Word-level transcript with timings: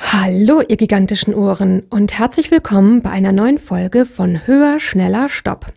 Hallo, 0.00 0.62
ihr 0.66 0.76
gigantischen 0.76 1.34
Ohren 1.34 1.82
und 1.90 2.16
herzlich 2.16 2.52
willkommen 2.52 3.02
bei 3.02 3.10
einer 3.10 3.32
neuen 3.32 3.58
Folge 3.58 4.06
von 4.06 4.46
Höher, 4.46 4.78
Schneller, 4.78 5.28
Stopp. 5.28 5.72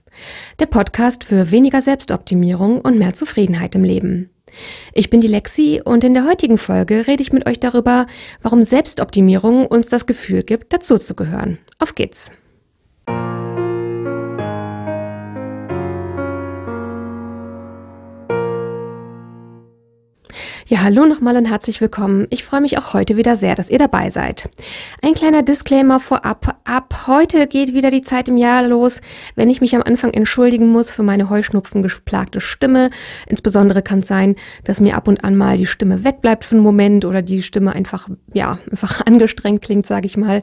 Der 0.59 0.67
Podcast 0.67 1.23
für 1.23 1.49
weniger 1.49 1.81
Selbstoptimierung 1.81 2.81
und 2.81 2.99
mehr 2.99 3.15
Zufriedenheit 3.15 3.73
im 3.73 3.83
Leben. 3.83 4.29
Ich 4.93 5.09
bin 5.09 5.21
die 5.21 5.27
Lexi 5.27 5.81
und 5.83 6.03
in 6.03 6.13
der 6.13 6.27
heutigen 6.27 6.59
Folge 6.59 7.07
rede 7.07 7.23
ich 7.23 7.33
mit 7.33 7.47
euch 7.47 7.59
darüber, 7.59 8.05
warum 8.43 8.61
Selbstoptimierung 8.61 9.65
uns 9.65 9.89
das 9.89 10.05
Gefühl 10.05 10.43
gibt, 10.43 10.71
dazuzugehören. 10.71 11.57
Auf 11.79 11.95
geht's! 11.95 12.31
Ja, 20.71 20.83
hallo 20.83 21.05
nochmal 21.05 21.35
und 21.35 21.43
herzlich 21.47 21.81
willkommen. 21.81 22.27
Ich 22.29 22.45
freue 22.45 22.61
mich 22.61 22.77
auch 22.77 22.93
heute 22.93 23.17
wieder 23.17 23.35
sehr, 23.35 23.55
dass 23.55 23.69
ihr 23.69 23.77
dabei 23.77 24.09
seid. 24.09 24.49
Ein 25.01 25.15
kleiner 25.15 25.43
Disclaimer 25.43 25.99
vorab. 25.99 26.61
Ab 26.63 27.07
heute 27.07 27.47
geht 27.47 27.73
wieder 27.73 27.91
die 27.91 28.03
Zeit 28.03 28.29
im 28.29 28.37
Jahr 28.37 28.65
los, 28.65 29.01
wenn 29.35 29.49
ich 29.49 29.59
mich 29.59 29.75
am 29.75 29.81
Anfang 29.81 30.13
entschuldigen 30.13 30.69
muss 30.69 30.89
für 30.89 31.03
meine 31.03 31.29
heuschnupfengeplagte 31.29 32.39
Stimme. 32.39 32.89
Insbesondere 33.27 33.81
kann 33.81 33.99
es 33.99 34.07
sein, 34.07 34.37
dass 34.63 34.79
mir 34.79 34.95
ab 34.95 35.09
und 35.09 35.25
an 35.25 35.35
mal 35.35 35.57
die 35.57 35.65
Stimme 35.65 36.05
wegbleibt 36.05 36.45
für 36.45 36.55
einen 36.55 36.63
Moment 36.63 37.03
oder 37.03 37.21
die 37.21 37.43
Stimme 37.43 37.73
einfach, 37.73 38.07
ja, 38.33 38.57
einfach 38.71 39.01
angestrengt 39.05 39.61
klingt, 39.61 39.85
sage 39.85 40.05
ich 40.05 40.15
mal. 40.15 40.41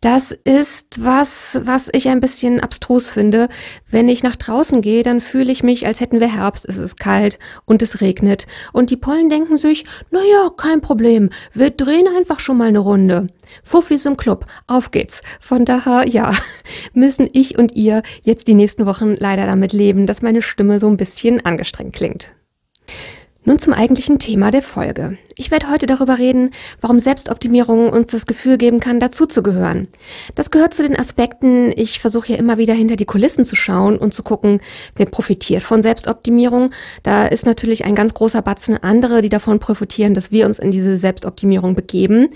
Das 0.00 0.32
ist 0.32 1.04
was, 1.04 1.62
was 1.62 1.88
ich 1.92 2.08
ein 2.08 2.18
bisschen 2.18 2.58
abstrus 2.58 3.10
finde. 3.10 3.48
Wenn 3.88 4.08
ich 4.08 4.24
nach 4.24 4.34
draußen 4.34 4.80
gehe, 4.80 5.04
dann 5.04 5.20
fühle 5.20 5.52
ich 5.52 5.62
mich, 5.62 5.86
als 5.86 6.00
hätten 6.00 6.18
wir 6.18 6.34
Herbst, 6.34 6.68
es 6.68 6.78
ist 6.78 6.98
kalt 6.98 7.38
und 7.64 7.80
es 7.80 8.00
regnet 8.00 8.48
und 8.72 8.90
die 8.90 8.96
Pollen 8.96 9.28
denken, 9.28 9.51
denken 9.52 9.58
sich, 9.58 9.84
naja, 10.10 10.50
kein 10.56 10.80
Problem, 10.80 11.30
wir 11.52 11.70
drehen 11.70 12.06
einfach 12.16 12.40
schon 12.40 12.56
mal 12.56 12.68
eine 12.68 12.78
Runde. 12.78 13.26
Fuffis 13.62 14.06
im 14.06 14.16
Club, 14.16 14.46
auf 14.66 14.90
geht's. 14.90 15.20
Von 15.40 15.64
daher, 15.64 16.08
ja, 16.08 16.32
müssen 16.94 17.28
ich 17.32 17.58
und 17.58 17.72
ihr 17.72 18.02
jetzt 18.22 18.48
die 18.48 18.54
nächsten 18.54 18.86
Wochen 18.86 19.14
leider 19.16 19.46
damit 19.46 19.72
leben, 19.72 20.06
dass 20.06 20.22
meine 20.22 20.42
Stimme 20.42 20.78
so 20.78 20.88
ein 20.88 20.96
bisschen 20.96 21.44
angestrengt 21.44 21.94
klingt. 21.94 22.34
Nun 23.44 23.58
zum 23.58 23.72
eigentlichen 23.72 24.20
Thema 24.20 24.52
der 24.52 24.62
Folge. 24.62 25.18
Ich 25.34 25.50
werde 25.50 25.68
heute 25.68 25.86
darüber 25.86 26.18
reden, 26.18 26.52
warum 26.80 27.00
Selbstoptimierung 27.00 27.88
uns 27.88 28.12
das 28.12 28.26
Gefühl 28.26 28.56
geben 28.56 28.78
kann, 28.78 29.00
dazuzugehören. 29.00 29.88
Das 30.36 30.52
gehört 30.52 30.74
zu 30.74 30.84
den 30.84 30.96
Aspekten, 30.96 31.72
ich 31.74 31.98
versuche 31.98 32.32
ja 32.32 32.38
immer 32.38 32.56
wieder 32.56 32.72
hinter 32.72 32.94
die 32.94 33.04
Kulissen 33.04 33.44
zu 33.44 33.56
schauen 33.56 33.98
und 33.98 34.14
zu 34.14 34.22
gucken, 34.22 34.60
wer 34.94 35.06
profitiert 35.06 35.64
von 35.64 35.82
Selbstoptimierung. 35.82 36.70
Da 37.02 37.26
ist 37.26 37.44
natürlich 37.44 37.84
ein 37.84 37.96
ganz 37.96 38.14
großer 38.14 38.42
Batzen 38.42 38.80
andere, 38.80 39.22
die 39.22 39.28
davon 39.28 39.58
profitieren, 39.58 40.14
dass 40.14 40.30
wir 40.30 40.46
uns 40.46 40.60
in 40.60 40.70
diese 40.70 40.96
Selbstoptimierung 40.96 41.74
begeben. 41.74 42.28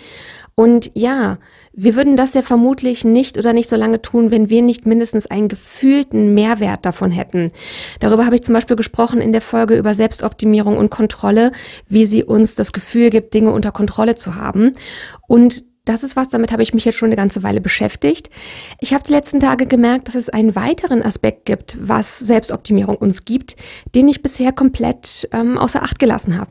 Und 0.57 0.91
ja, 0.95 1.39
wir 1.77 1.95
würden 1.95 2.17
das 2.17 2.33
ja 2.33 2.41
vermutlich 2.41 3.05
nicht 3.05 3.37
oder 3.37 3.53
nicht 3.53 3.69
so 3.69 3.77
lange 3.77 4.01
tun, 4.01 4.31
wenn 4.31 4.49
wir 4.49 4.63
nicht 4.63 4.87
mindestens 4.87 5.27
einen 5.27 5.49
gefühlten 5.49 6.33
Mehrwert 6.33 6.87
davon 6.87 7.11
hätten. 7.11 7.53
Darüber 8.01 8.25
habe 8.25 8.35
ich 8.35 8.43
zum 8.43 8.55
Beispiel 8.55 8.77
gesprochen 8.77 9.21
in 9.21 9.33
der 9.33 9.43
Folge 9.43 9.77
über 9.77 9.95
Selbstoptimierung 9.95 10.79
und 10.79 10.91
Kontrolle, 10.91 11.53
wie 11.89 12.07
sie 12.07 12.25
uns 12.25 12.55
das 12.55 12.73
Gefühl 12.73 13.11
gibt, 13.11 13.35
Dinge 13.35 13.53
unter 13.53 13.73
Kontrolle 13.73 14.15
zu 14.15 14.37
haben. 14.37 14.73
Und 15.29 15.65
das 15.85 16.03
ist 16.03 16.17
was, 16.17 16.31
damit 16.31 16.51
habe 16.51 16.63
ich 16.63 16.75
mich 16.75 16.85
jetzt 16.85 16.97
schon 16.97 17.09
eine 17.09 17.17
ganze 17.17 17.43
Weile 17.43 17.61
beschäftigt. 17.61 18.31
Ich 18.81 18.93
habe 18.93 19.05
die 19.05 19.13
letzten 19.13 19.39
Tage 19.39 19.67
gemerkt, 19.67 20.09
dass 20.09 20.15
es 20.15 20.31
einen 20.31 20.57
weiteren 20.57 21.03
Aspekt 21.03 21.45
gibt, 21.45 21.77
was 21.81 22.19
Selbstoptimierung 22.19 22.97
uns 22.97 23.25
gibt, 23.25 23.55
den 23.95 24.09
ich 24.09 24.23
bisher 24.23 24.51
komplett 24.51 25.29
ähm, 25.33 25.59
außer 25.59 25.83
Acht 25.83 25.99
gelassen 25.99 26.39
habe. 26.39 26.51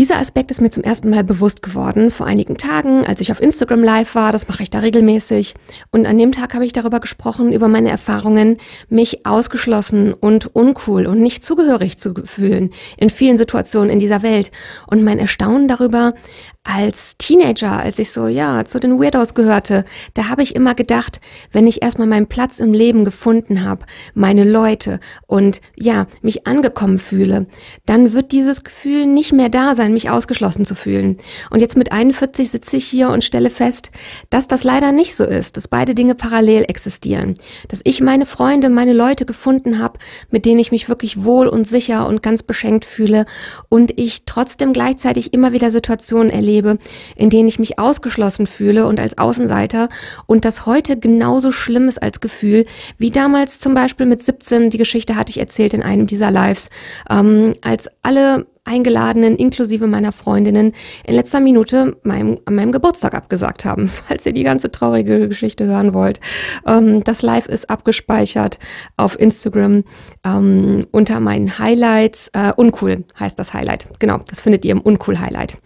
Dieser 0.00 0.16
Aspekt 0.16 0.50
ist 0.50 0.62
mir 0.62 0.70
zum 0.70 0.82
ersten 0.82 1.10
Mal 1.10 1.24
bewusst 1.24 1.60
geworden 1.60 2.10
vor 2.10 2.24
einigen 2.24 2.56
Tagen, 2.56 3.04
als 3.04 3.20
ich 3.20 3.32
auf 3.32 3.42
Instagram 3.42 3.84
live 3.84 4.14
war. 4.14 4.32
Das 4.32 4.48
mache 4.48 4.62
ich 4.62 4.70
da 4.70 4.78
regelmäßig. 4.78 5.54
Und 5.90 6.06
an 6.06 6.16
dem 6.16 6.32
Tag 6.32 6.54
habe 6.54 6.64
ich 6.64 6.72
darüber 6.72 7.00
gesprochen, 7.00 7.52
über 7.52 7.68
meine 7.68 7.90
Erfahrungen, 7.90 8.56
mich 8.88 9.26
ausgeschlossen 9.26 10.14
und 10.14 10.56
uncool 10.56 11.06
und 11.06 11.20
nicht 11.20 11.44
zugehörig 11.44 11.98
zu 11.98 12.14
fühlen 12.24 12.70
in 12.96 13.10
vielen 13.10 13.36
Situationen 13.36 13.90
in 13.90 13.98
dieser 13.98 14.22
Welt. 14.22 14.52
Und 14.86 15.04
mein 15.04 15.18
Erstaunen 15.18 15.68
darüber, 15.68 16.14
als 16.62 17.16
Teenager, 17.16 17.72
als 17.72 17.98
ich 17.98 18.12
so, 18.12 18.26
ja, 18.26 18.66
zu 18.66 18.78
den 18.78 19.00
Weirdos 19.00 19.32
gehörte, 19.32 19.86
da 20.12 20.28
habe 20.28 20.42
ich 20.42 20.54
immer 20.54 20.74
gedacht, 20.74 21.20
wenn 21.52 21.66
ich 21.66 21.82
erstmal 21.82 22.06
meinen 22.06 22.26
Platz 22.26 22.60
im 22.60 22.74
Leben 22.74 23.06
gefunden 23.06 23.64
habe, 23.64 23.86
meine 24.12 24.44
Leute 24.44 25.00
und 25.26 25.62
ja, 25.74 26.06
mich 26.20 26.46
angekommen 26.46 26.98
fühle, 26.98 27.46
dann 27.86 28.12
wird 28.12 28.32
dieses 28.32 28.62
Gefühl 28.62 29.06
nicht 29.06 29.32
mehr 29.32 29.48
da 29.48 29.74
sein, 29.74 29.94
mich 29.94 30.10
ausgeschlossen 30.10 30.66
zu 30.66 30.74
fühlen. 30.74 31.16
Und 31.48 31.60
jetzt 31.60 31.78
mit 31.78 31.92
41 31.92 32.50
sitze 32.50 32.76
ich 32.76 32.84
hier 32.84 33.08
und 33.08 33.24
stelle 33.24 33.48
fest, 33.48 33.90
dass 34.28 34.46
das 34.46 34.62
leider 34.62 34.92
nicht 34.92 35.16
so 35.16 35.24
ist, 35.24 35.56
dass 35.56 35.66
beide 35.66 35.94
Dinge 35.94 36.14
parallel 36.14 36.64
existieren. 36.68 37.34
Dass 37.68 37.80
ich 37.84 38.02
meine 38.02 38.26
Freunde, 38.26 38.68
meine 38.68 38.92
Leute 38.92 39.24
gefunden 39.24 39.78
habe, 39.78 39.98
mit 40.30 40.44
denen 40.44 40.60
ich 40.60 40.72
mich 40.72 40.90
wirklich 40.90 41.24
wohl 41.24 41.48
und 41.48 41.66
sicher 41.66 42.06
und 42.06 42.22
ganz 42.22 42.42
beschenkt 42.42 42.84
fühle 42.84 43.24
und 43.70 43.98
ich 43.98 44.26
trotzdem 44.26 44.74
gleichzeitig 44.74 45.32
immer 45.32 45.52
wieder 45.52 45.70
Situationen 45.70 46.28
erlebe, 46.28 46.49
erlebe, 46.50 46.78
in 47.16 47.30
denen 47.30 47.48
ich 47.48 47.58
mich 47.58 47.78
ausgeschlossen 47.78 48.46
fühle 48.46 48.86
und 48.86 48.98
als 48.98 49.18
Außenseiter 49.18 49.88
und 50.26 50.44
das 50.44 50.66
heute 50.66 50.98
genauso 50.98 51.52
schlimm 51.52 51.88
ist 51.88 52.02
als 52.02 52.20
Gefühl, 52.20 52.66
wie 52.98 53.10
damals 53.10 53.60
zum 53.60 53.74
Beispiel 53.74 54.06
mit 54.06 54.22
17, 54.22 54.70
die 54.70 54.78
Geschichte 54.78 55.16
hatte 55.16 55.30
ich 55.30 55.38
erzählt 55.38 55.74
in 55.74 55.82
einem 55.82 56.06
dieser 56.06 56.30
Lives, 56.30 56.68
ähm, 57.08 57.52
als 57.62 57.88
alle 58.02 58.46
Eingeladenen 58.64 59.36
inklusive 59.36 59.86
meiner 59.86 60.12
Freundinnen 60.12 60.74
in 61.04 61.14
letzter 61.14 61.40
Minute 61.40 61.96
meinem, 62.02 62.38
an 62.44 62.54
meinem 62.54 62.72
Geburtstag 62.72 63.14
abgesagt 63.14 63.64
haben, 63.64 63.88
falls 63.88 64.26
ihr 64.26 64.32
die 64.32 64.42
ganze 64.42 64.70
traurige 64.70 65.28
Geschichte 65.28 65.64
hören 65.66 65.94
wollt. 65.94 66.20
Ähm, 66.66 67.02
das 67.02 67.22
Live 67.22 67.46
ist 67.46 67.70
abgespeichert 67.70 68.58
auf 68.96 69.18
Instagram 69.18 69.84
ähm, 70.24 70.86
unter 70.90 71.20
meinen 71.20 71.58
Highlights. 71.58 72.28
Äh, 72.32 72.52
uncool 72.54 73.04
heißt 73.18 73.38
das 73.38 73.54
Highlight. 73.54 73.88
Genau, 73.98 74.18
das 74.28 74.40
findet 74.40 74.64
ihr 74.64 74.72
im 74.72 74.80
Uncool-Highlight. 74.80 75.56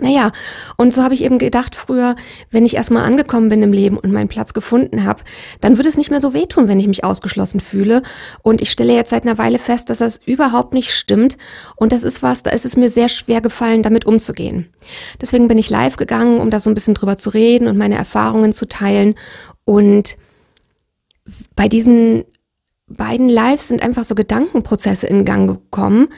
Naja, 0.00 0.32
und 0.76 0.92
so 0.92 1.02
habe 1.02 1.14
ich 1.14 1.22
eben 1.22 1.38
gedacht 1.38 1.74
früher, 1.76 2.16
wenn 2.50 2.64
ich 2.64 2.74
erstmal 2.74 3.04
angekommen 3.04 3.48
bin 3.48 3.62
im 3.62 3.72
Leben 3.72 3.96
und 3.96 4.12
meinen 4.12 4.28
Platz 4.28 4.52
gefunden 4.52 5.04
habe, 5.04 5.22
dann 5.60 5.76
würde 5.76 5.88
es 5.88 5.96
nicht 5.96 6.10
mehr 6.10 6.20
so 6.20 6.34
wehtun, 6.34 6.66
wenn 6.66 6.80
ich 6.80 6.88
mich 6.88 7.04
ausgeschlossen 7.04 7.60
fühle. 7.60 8.02
Und 8.42 8.60
ich 8.60 8.70
stelle 8.70 8.94
jetzt 8.94 9.10
seit 9.10 9.24
einer 9.24 9.38
Weile 9.38 9.58
fest, 9.58 9.90
dass 9.90 9.98
das 9.98 10.20
überhaupt 10.26 10.74
nicht 10.74 10.92
stimmt. 10.92 11.36
Und 11.76 11.92
das 11.92 12.02
ist 12.02 12.22
was, 12.22 12.42
da 12.42 12.50
ist 12.50 12.64
es 12.64 12.76
mir 12.76 12.90
sehr 12.90 13.08
schwer 13.08 13.40
gefallen, 13.40 13.82
damit 13.82 14.04
umzugehen. 14.04 14.68
Deswegen 15.20 15.46
bin 15.46 15.58
ich 15.58 15.70
live 15.70 15.96
gegangen, 15.96 16.40
um 16.40 16.50
da 16.50 16.58
so 16.58 16.70
ein 16.70 16.74
bisschen 16.74 16.94
drüber 16.94 17.16
zu 17.16 17.30
reden 17.30 17.68
und 17.68 17.76
meine 17.76 17.96
Erfahrungen 17.96 18.52
zu 18.52 18.66
teilen. 18.66 19.14
Und 19.64 20.16
bei 21.54 21.68
diesen 21.68 22.24
beiden 22.86 23.28
Lives 23.28 23.68
sind 23.68 23.82
einfach 23.82 24.04
so 24.04 24.14
Gedankenprozesse 24.14 25.06
in 25.06 25.24
Gang 25.24 25.48
gekommen, 25.48 26.08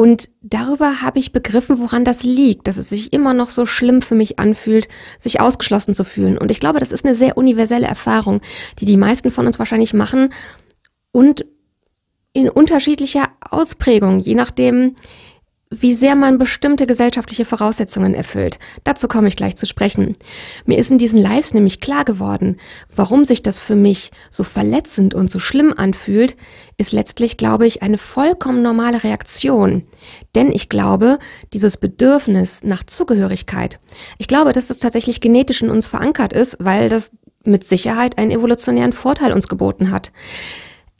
und 0.00 0.30
darüber 0.40 1.02
habe 1.02 1.18
ich 1.18 1.30
begriffen, 1.30 1.78
woran 1.78 2.06
das 2.06 2.22
liegt, 2.22 2.68
dass 2.68 2.78
es 2.78 2.88
sich 2.88 3.12
immer 3.12 3.34
noch 3.34 3.50
so 3.50 3.66
schlimm 3.66 4.00
für 4.00 4.14
mich 4.14 4.38
anfühlt, 4.38 4.88
sich 5.18 5.40
ausgeschlossen 5.40 5.92
zu 5.92 6.04
fühlen. 6.04 6.38
Und 6.38 6.50
ich 6.50 6.58
glaube, 6.58 6.80
das 6.80 6.90
ist 6.90 7.04
eine 7.04 7.14
sehr 7.14 7.36
universelle 7.36 7.86
Erfahrung, 7.86 8.40
die 8.78 8.86
die 8.86 8.96
meisten 8.96 9.30
von 9.30 9.44
uns 9.44 9.58
wahrscheinlich 9.58 9.92
machen 9.92 10.32
und 11.12 11.44
in 12.32 12.48
unterschiedlicher 12.48 13.28
Ausprägung, 13.42 14.20
je 14.20 14.34
nachdem, 14.36 14.96
wie 15.72 15.94
sehr 15.94 16.16
man 16.16 16.36
bestimmte 16.36 16.84
gesellschaftliche 16.84 17.44
Voraussetzungen 17.44 18.12
erfüllt. 18.12 18.58
Dazu 18.82 19.06
komme 19.06 19.28
ich 19.28 19.36
gleich 19.36 19.54
zu 19.54 19.66
sprechen. 19.66 20.16
Mir 20.66 20.78
ist 20.78 20.90
in 20.90 20.98
diesen 20.98 21.20
Lives 21.20 21.54
nämlich 21.54 21.80
klar 21.80 22.04
geworden, 22.04 22.56
warum 22.94 23.24
sich 23.24 23.44
das 23.44 23.60
für 23.60 23.76
mich 23.76 24.10
so 24.30 24.42
verletzend 24.42 25.14
und 25.14 25.30
so 25.30 25.38
schlimm 25.38 25.72
anfühlt, 25.76 26.36
ist 26.76 26.90
letztlich, 26.90 27.36
glaube 27.36 27.68
ich, 27.68 27.84
eine 27.84 27.98
vollkommen 27.98 28.62
normale 28.62 29.04
Reaktion. 29.04 29.84
Denn 30.34 30.50
ich 30.50 30.68
glaube, 30.68 31.20
dieses 31.52 31.76
Bedürfnis 31.76 32.64
nach 32.64 32.82
Zugehörigkeit, 32.82 33.78
ich 34.18 34.26
glaube, 34.26 34.52
dass 34.52 34.66
das 34.66 34.78
tatsächlich 34.78 35.20
genetisch 35.20 35.62
in 35.62 35.70
uns 35.70 35.86
verankert 35.86 36.32
ist, 36.32 36.56
weil 36.58 36.88
das 36.88 37.12
mit 37.44 37.62
Sicherheit 37.62 38.18
einen 38.18 38.32
evolutionären 38.32 38.92
Vorteil 38.92 39.32
uns 39.32 39.46
geboten 39.46 39.92
hat. 39.92 40.10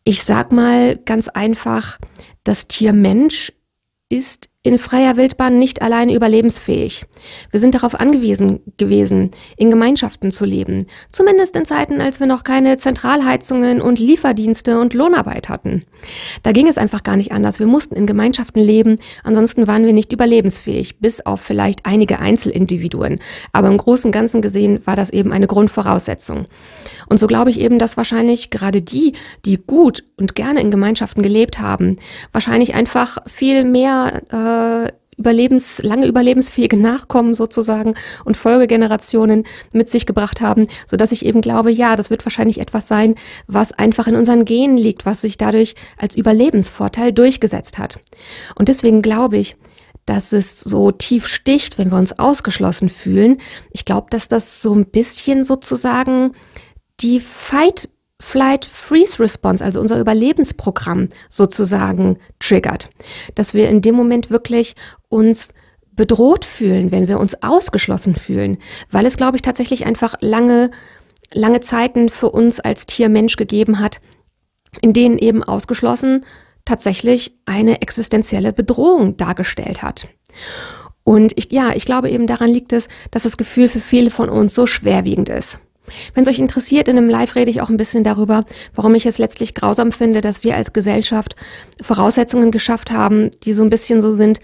Ich 0.04 0.22
sag 0.22 0.52
mal 0.52 0.96
ganz 0.96 1.26
einfach, 1.26 1.98
das 2.44 2.68
Tier 2.68 2.92
Mensch 2.92 3.52
ist 4.10 4.50
in 4.62 4.76
freier 4.76 5.16
Wildbahn 5.16 5.58
nicht 5.58 5.80
alleine 5.80 6.14
überlebensfähig. 6.14 7.06
Wir 7.50 7.60
sind 7.60 7.74
darauf 7.74 7.98
angewiesen 7.98 8.60
gewesen, 8.76 9.30
in 9.56 9.70
Gemeinschaften 9.70 10.32
zu 10.32 10.44
leben. 10.44 10.86
Zumindest 11.10 11.56
in 11.56 11.64
Zeiten, 11.64 12.00
als 12.00 12.20
wir 12.20 12.26
noch 12.26 12.42
keine 12.42 12.76
Zentralheizungen 12.76 13.80
und 13.80 13.98
Lieferdienste 13.98 14.78
und 14.80 14.92
Lohnarbeit 14.92 15.48
hatten. 15.48 15.84
Da 16.42 16.52
ging 16.52 16.66
es 16.66 16.76
einfach 16.76 17.04
gar 17.04 17.16
nicht 17.16 17.32
anders. 17.32 17.58
Wir 17.58 17.68
mussten 17.68 17.94
in 17.94 18.04
Gemeinschaften 18.04 18.60
leben, 18.60 18.98
ansonsten 19.22 19.66
waren 19.66 19.86
wir 19.86 19.94
nicht 19.94 20.12
überlebensfähig, 20.12 20.98
bis 20.98 21.24
auf 21.24 21.40
vielleicht 21.40 21.86
einige 21.86 22.18
Einzelindividuen. 22.18 23.20
Aber 23.52 23.68
im 23.68 23.78
Großen 23.78 24.08
und 24.08 24.12
Ganzen 24.12 24.42
gesehen 24.42 24.84
war 24.86 24.96
das 24.96 25.10
eben 25.10 25.32
eine 25.32 25.46
Grundvoraussetzung. 25.46 26.46
Und 27.10 27.18
so 27.18 27.26
glaube 27.26 27.50
ich 27.50 27.60
eben, 27.60 27.78
dass 27.78 27.96
wahrscheinlich 27.96 28.50
gerade 28.50 28.80
die, 28.80 29.14
die 29.44 29.58
gut 29.58 30.04
und 30.16 30.36
gerne 30.36 30.60
in 30.60 30.70
Gemeinschaften 30.70 31.22
gelebt 31.22 31.58
haben, 31.58 31.98
wahrscheinlich 32.32 32.72
einfach 32.74 33.18
viel 33.26 33.64
mehr 33.64 34.22
äh, 34.88 34.92
überlebens, 35.18 35.82
lange 35.82 36.06
überlebensfähige 36.06 36.76
Nachkommen 36.76 37.34
sozusagen 37.34 37.94
und 38.24 38.36
Folgegenerationen 38.36 39.44
mit 39.72 39.90
sich 39.90 40.06
gebracht 40.06 40.40
haben, 40.40 40.66
so 40.86 40.96
dass 40.96 41.12
ich 41.12 41.26
eben 41.26 41.42
glaube, 41.42 41.70
ja, 41.70 41.96
das 41.96 42.10
wird 42.10 42.24
wahrscheinlich 42.24 42.60
etwas 42.60 42.88
sein, 42.88 43.16
was 43.48 43.72
einfach 43.72 44.06
in 44.06 44.16
unseren 44.16 44.44
Genen 44.44 44.78
liegt, 44.78 45.04
was 45.04 45.20
sich 45.20 45.36
dadurch 45.36 45.74
als 45.98 46.16
Überlebensvorteil 46.16 47.12
durchgesetzt 47.12 47.78
hat. 47.78 47.98
Und 48.54 48.68
deswegen 48.68 49.02
glaube 49.02 49.36
ich, 49.36 49.56
dass 50.06 50.32
es 50.32 50.60
so 50.60 50.90
tief 50.90 51.26
sticht, 51.26 51.76
wenn 51.76 51.90
wir 51.90 51.98
uns 51.98 52.18
ausgeschlossen 52.18 52.88
fühlen. 52.88 53.38
Ich 53.70 53.84
glaube, 53.84 54.08
dass 54.10 54.28
das 54.28 54.62
so 54.62 54.74
ein 54.74 54.86
bisschen 54.86 55.44
sozusagen 55.44 56.32
die 57.00 57.20
Fight 57.20 57.88
Flight 58.20 58.66
Freeze 58.66 59.18
Response, 59.18 59.64
also 59.64 59.80
unser 59.80 59.98
Überlebensprogramm 59.98 61.08
sozusagen 61.30 62.18
triggert. 62.38 62.90
Dass 63.34 63.54
wir 63.54 63.68
in 63.70 63.80
dem 63.80 63.94
Moment 63.94 64.30
wirklich 64.30 64.76
uns 65.08 65.54
bedroht 65.92 66.44
fühlen, 66.44 66.92
wenn 66.92 67.08
wir 67.08 67.18
uns 67.18 67.42
ausgeschlossen 67.42 68.16
fühlen, 68.16 68.58
weil 68.90 69.06
es, 69.06 69.16
glaube 69.16 69.36
ich, 69.36 69.42
tatsächlich 69.42 69.86
einfach 69.86 70.14
lange, 70.20 70.70
lange 71.32 71.60
Zeiten 71.60 72.10
für 72.10 72.30
uns 72.30 72.60
als 72.60 72.86
Tier-Mensch 72.86 73.36
gegeben 73.36 73.80
hat, 73.80 74.00
in 74.82 74.92
denen 74.92 75.18
eben 75.18 75.42
ausgeschlossen 75.42 76.24
tatsächlich 76.64 77.34
eine 77.46 77.80
existenzielle 77.80 78.52
Bedrohung 78.52 79.16
dargestellt 79.16 79.82
hat. 79.82 80.08
Und 81.04 81.36
ich, 81.36 81.50
ja, 81.50 81.74
ich 81.74 81.86
glaube 81.86 82.10
eben 82.10 82.26
daran 82.26 82.50
liegt 82.50 82.72
es, 82.72 82.88
dass 83.10 83.24
das 83.24 83.36
Gefühl 83.36 83.68
für 83.68 83.80
viele 83.80 84.10
von 84.10 84.28
uns 84.28 84.54
so 84.54 84.66
schwerwiegend 84.66 85.28
ist. 85.28 85.58
Wenn 86.14 86.24
es 86.24 86.30
euch 86.30 86.38
interessiert, 86.38 86.88
in 86.88 86.96
einem 86.96 87.08
Live 87.08 87.34
rede 87.34 87.50
ich 87.50 87.60
auch 87.60 87.68
ein 87.68 87.76
bisschen 87.76 88.04
darüber, 88.04 88.44
warum 88.74 88.94
ich 88.94 89.06
es 89.06 89.18
letztlich 89.18 89.54
grausam 89.54 89.92
finde, 89.92 90.20
dass 90.20 90.44
wir 90.44 90.56
als 90.56 90.72
Gesellschaft 90.72 91.36
Voraussetzungen 91.82 92.50
geschafft 92.50 92.90
haben, 92.90 93.30
die 93.44 93.52
so 93.52 93.62
ein 93.62 93.70
bisschen 93.70 94.00
so 94.02 94.12
sind, 94.12 94.40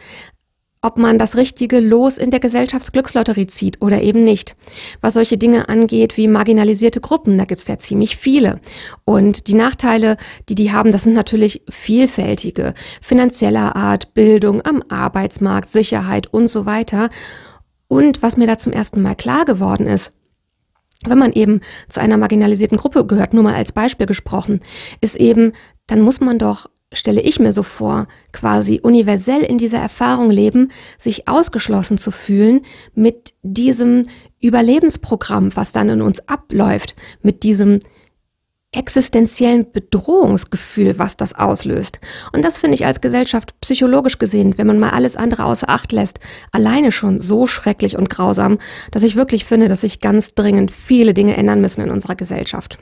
ob 0.86 0.98
man 0.98 1.18
das 1.18 1.36
richtige 1.36 1.80
Los 1.80 2.16
in 2.16 2.30
der 2.30 2.38
Gesellschaftsglückslotterie 2.38 3.48
zieht 3.48 3.82
oder 3.82 4.02
eben 4.02 4.22
nicht. 4.22 4.54
Was 5.00 5.14
solche 5.14 5.36
Dinge 5.36 5.68
angeht 5.68 6.16
wie 6.16 6.28
marginalisierte 6.28 7.00
Gruppen, 7.00 7.36
da 7.38 7.44
gibt 7.44 7.60
es 7.60 7.66
ja 7.66 7.76
ziemlich 7.76 8.16
viele. 8.16 8.60
Und 9.04 9.48
die 9.48 9.54
Nachteile, 9.54 10.16
die 10.48 10.54
die 10.54 10.72
haben, 10.72 10.92
das 10.92 11.02
sind 11.02 11.14
natürlich 11.14 11.62
vielfältige, 11.68 12.72
finanzieller 13.02 13.74
Art, 13.74 14.14
Bildung 14.14 14.62
am 14.64 14.80
Arbeitsmarkt, 14.88 15.72
Sicherheit 15.72 16.32
und 16.32 16.48
so 16.48 16.66
weiter. 16.66 17.10
Und 17.88 18.22
was 18.22 18.36
mir 18.36 18.46
da 18.46 18.56
zum 18.56 18.72
ersten 18.72 19.02
Mal 19.02 19.16
klar 19.16 19.44
geworden 19.44 19.88
ist, 19.88 20.12
wenn 21.04 21.18
man 21.18 21.32
eben 21.32 21.60
zu 21.88 22.00
einer 22.00 22.16
marginalisierten 22.16 22.78
Gruppe 22.78 23.06
gehört, 23.06 23.34
nur 23.34 23.42
mal 23.42 23.54
als 23.54 23.72
Beispiel 23.72 24.06
gesprochen, 24.06 24.60
ist 25.00 25.16
eben, 25.16 25.52
dann 25.86 26.00
muss 26.00 26.20
man 26.20 26.38
doch, 26.38 26.68
stelle 26.92 27.20
ich 27.20 27.38
mir 27.38 27.52
so 27.52 27.62
vor, 27.62 28.06
quasi 28.32 28.80
universell 28.82 29.42
in 29.42 29.58
dieser 29.58 29.78
Erfahrung 29.78 30.30
leben, 30.30 30.70
sich 30.98 31.28
ausgeschlossen 31.28 31.98
zu 31.98 32.10
fühlen 32.10 32.62
mit 32.94 33.34
diesem 33.42 34.06
Überlebensprogramm, 34.40 35.54
was 35.56 35.72
dann 35.72 35.88
in 35.88 36.02
uns 36.02 36.20
abläuft, 36.28 36.96
mit 37.22 37.42
diesem 37.42 37.80
existenziellen 38.76 39.70
Bedrohungsgefühl, 39.70 40.98
was 40.98 41.16
das 41.16 41.34
auslöst. 41.34 42.00
Und 42.32 42.44
das 42.44 42.58
finde 42.58 42.74
ich 42.74 42.86
als 42.86 43.00
Gesellschaft 43.00 43.58
psychologisch 43.60 44.18
gesehen, 44.18 44.58
wenn 44.58 44.66
man 44.66 44.78
mal 44.78 44.90
alles 44.90 45.16
andere 45.16 45.44
außer 45.44 45.68
Acht 45.68 45.92
lässt, 45.92 46.20
alleine 46.52 46.92
schon 46.92 47.18
so 47.18 47.46
schrecklich 47.46 47.96
und 47.96 48.10
grausam, 48.10 48.58
dass 48.90 49.02
ich 49.02 49.16
wirklich 49.16 49.44
finde, 49.44 49.68
dass 49.68 49.80
sich 49.80 50.00
ganz 50.00 50.34
dringend 50.34 50.70
viele 50.70 51.14
Dinge 51.14 51.36
ändern 51.36 51.60
müssen 51.60 51.80
in 51.80 51.90
unserer 51.90 52.14
Gesellschaft. 52.14 52.78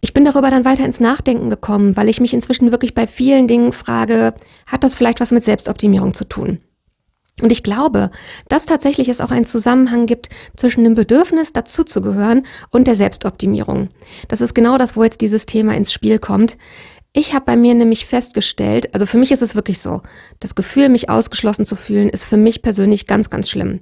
Ich 0.00 0.14
bin 0.14 0.24
darüber 0.24 0.50
dann 0.50 0.64
weiter 0.64 0.84
ins 0.84 1.00
Nachdenken 1.00 1.50
gekommen, 1.50 1.96
weil 1.96 2.08
ich 2.08 2.20
mich 2.20 2.32
inzwischen 2.32 2.70
wirklich 2.70 2.94
bei 2.94 3.06
vielen 3.06 3.48
Dingen 3.48 3.72
frage, 3.72 4.34
hat 4.66 4.84
das 4.84 4.94
vielleicht 4.94 5.20
was 5.20 5.32
mit 5.32 5.42
Selbstoptimierung 5.42 6.14
zu 6.14 6.24
tun? 6.24 6.60
Und 7.42 7.52
ich 7.52 7.62
glaube, 7.62 8.10
dass 8.48 8.64
tatsächlich 8.64 9.10
es 9.10 9.20
auch 9.20 9.30
einen 9.30 9.44
Zusammenhang 9.44 10.06
gibt 10.06 10.30
zwischen 10.56 10.84
dem 10.84 10.94
Bedürfnis, 10.94 11.52
dazuzugehören 11.52 12.46
und 12.70 12.86
der 12.86 12.96
Selbstoptimierung. 12.96 13.90
Das 14.28 14.40
ist 14.40 14.54
genau 14.54 14.78
das, 14.78 14.96
wo 14.96 15.04
jetzt 15.04 15.20
dieses 15.20 15.44
Thema 15.44 15.74
ins 15.76 15.92
Spiel 15.92 16.18
kommt. 16.18 16.56
Ich 17.18 17.34
habe 17.34 17.46
bei 17.46 17.56
mir 17.56 17.74
nämlich 17.74 18.04
festgestellt, 18.04 18.92
also 18.92 19.06
für 19.06 19.16
mich 19.16 19.32
ist 19.32 19.40
es 19.40 19.54
wirklich 19.54 19.80
so, 19.80 20.02
das 20.38 20.54
Gefühl, 20.54 20.90
mich 20.90 21.08
ausgeschlossen 21.08 21.64
zu 21.64 21.74
fühlen, 21.74 22.10
ist 22.10 22.24
für 22.24 22.36
mich 22.36 22.60
persönlich 22.60 23.06
ganz, 23.06 23.30
ganz 23.30 23.48
schlimm. 23.48 23.80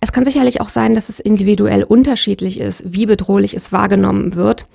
Es 0.00 0.12
kann 0.12 0.24
sicherlich 0.24 0.60
auch 0.60 0.68
sein, 0.68 0.94
dass 0.94 1.08
es 1.08 1.18
individuell 1.18 1.82
unterschiedlich 1.82 2.60
ist, 2.60 2.84
wie 2.86 3.06
bedrohlich 3.06 3.54
es 3.54 3.72
wahrgenommen 3.72 4.36
wird. 4.36 4.66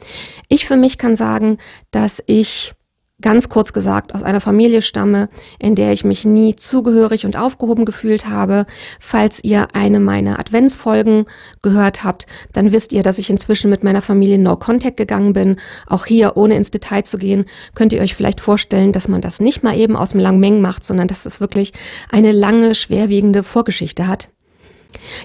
Ich 0.50 0.68
für 0.68 0.76
mich 0.76 0.98
kann 0.98 1.16
sagen, 1.16 1.58
dass 1.92 2.22
ich 2.26 2.74
ganz 3.22 3.50
kurz 3.50 3.74
gesagt 3.74 4.14
aus 4.14 4.24
einer 4.24 4.42
Familie 4.42 4.82
stamme, 4.82 5.30
in 5.60 5.76
der 5.76 5.94
ich 5.94 6.04
mich 6.04 6.26
nie 6.26 6.56
zugehörig 6.56 7.26
und 7.26 7.38
aufgehoben 7.38 7.86
gefühlt 7.86 8.28
habe. 8.28 8.66
Falls 9.00 9.44
ihr 9.44 9.70
eine 9.74 10.00
meiner 10.00 10.40
Adventsfolgen 10.40 11.26
gehört 11.62 12.04
habt, 12.04 12.28
dann 12.54 12.72
wisst 12.72 12.94
ihr, 12.94 13.04
dass 13.04 13.18
ich 13.18 13.30
inzwischen 13.30 13.70
mit 13.70 13.84
meiner 13.84 14.02
Familie 14.02 14.40
No 14.40 14.56
Contact 14.56 14.98
gegangen 14.98 15.34
bin. 15.34 15.58
Auch 15.88 16.06
hier, 16.06 16.36
ohne 16.36 16.56
ins 16.56 16.72
Detail 16.72 17.04
zu 17.04 17.18
gehen, 17.18 17.46
könnt 17.76 17.94
ihr 17.94 18.02
euch 18.02 18.16
vielleicht 18.16 18.42
vorstellen, 18.42 18.92
dass 18.92 19.08
man 19.08 19.22
das 19.22 19.40
nicht 19.40 19.64
mal 19.64 19.78
eben 19.78 19.96
aus 19.96 20.12
dem 20.12 20.20
Langmeng 20.20 20.62
macht, 20.62 20.84
sondern 20.84 21.08
dass 21.08 21.26
es 21.26 21.40
wirklich 21.40 21.74
eine 22.10 22.32
lange, 22.32 22.76
schwerwiegende 22.76 23.44
Vorgeschichte 23.44 24.08
hat. 24.08 24.30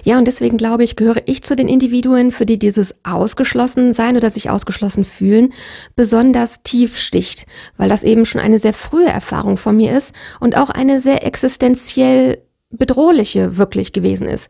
Ja, 0.03 0.17
und 0.17 0.27
deswegen 0.27 0.57
glaube 0.57 0.83
ich, 0.83 0.95
gehöre 0.95 1.21
ich 1.25 1.43
zu 1.43 1.55
den 1.55 1.67
Individuen, 1.67 2.31
für 2.31 2.45
die 2.45 2.59
dieses 2.59 2.95
ausgeschlossen 3.03 3.93
sein 3.93 4.17
oder 4.17 4.29
sich 4.29 4.49
ausgeschlossen 4.49 5.03
fühlen 5.03 5.53
besonders 5.95 6.63
tief 6.63 6.97
sticht, 6.97 7.45
weil 7.77 7.89
das 7.89 8.03
eben 8.03 8.25
schon 8.25 8.41
eine 8.41 8.59
sehr 8.59 8.73
frühe 8.73 9.07
Erfahrung 9.07 9.57
von 9.57 9.75
mir 9.75 9.95
ist 9.95 10.13
und 10.39 10.57
auch 10.57 10.69
eine 10.69 10.99
sehr 10.99 11.25
existenziell 11.25 12.41
bedrohliche 12.69 13.57
wirklich 13.57 13.93
gewesen 13.93 14.27
ist. 14.27 14.49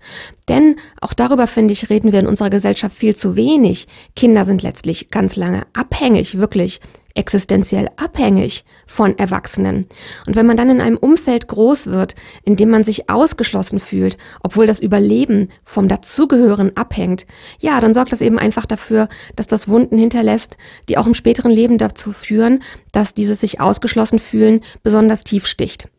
Denn 0.50 0.78
auch 1.02 1.14
darüber, 1.14 1.48
finde 1.48 1.74
ich, 1.74 1.90
reden 1.90 2.12
wir 2.12 2.20
in 2.20 2.28
unserer 2.28 2.50
Gesellschaft 2.50 2.96
viel 2.96 3.16
zu 3.16 3.36
wenig. 3.36 3.88
Kinder 4.16 4.46
sind 4.46 4.64
letztlich 4.64 5.12
ganz 5.12 5.36
lange 5.36 5.64
abhängig, 5.74 6.38
wirklich 6.38 6.80
existenziell 7.18 7.90
abhängig 7.98 8.64
von 8.86 9.18
Erwachsenen. 9.18 9.88
Und 10.25 10.36
wenn 10.36 10.46
man 10.46 10.56
dann 10.56 10.69
in 10.69 10.81
einem 10.81 10.98
Umfeld 10.98 11.48
groß 11.48 11.88
wird, 11.88 12.16
in 12.44 12.56
dem 12.56 12.69
man 12.69 12.84
sich 12.84 13.10
ausgeschlossen 13.10 13.80
fühlt, 13.80 14.18
obwohl 14.42 14.68
das 14.68 14.80
Überleben 14.80 15.50
vom 15.66 15.88
Dazugehören 15.88 16.78
abhängt, 16.78 17.25
ja, 17.60 17.81
dann 17.81 17.94
sorgt 17.94 18.12
das 18.12 18.22
eben 18.22 18.40
einfach 18.40 18.66
dafür, 18.66 19.10
dass 19.36 19.48
das 19.48 19.68
Wunden 19.68 19.98
hinterlässt, 19.98 20.58
die 20.88 20.98
auch 20.98 21.08
im 21.08 21.14
späteren 21.14 21.52
Leben 21.52 21.78
dazu 21.78 22.12
führen, 22.12 22.62
dass 22.92 23.14
dieses 23.14 23.42
sich 23.42 23.60
ausgeschlossen 23.60 24.19
fühlen 24.19 24.62
besonders 24.84 25.24
tief 25.24 25.48
sticht. 25.48 25.90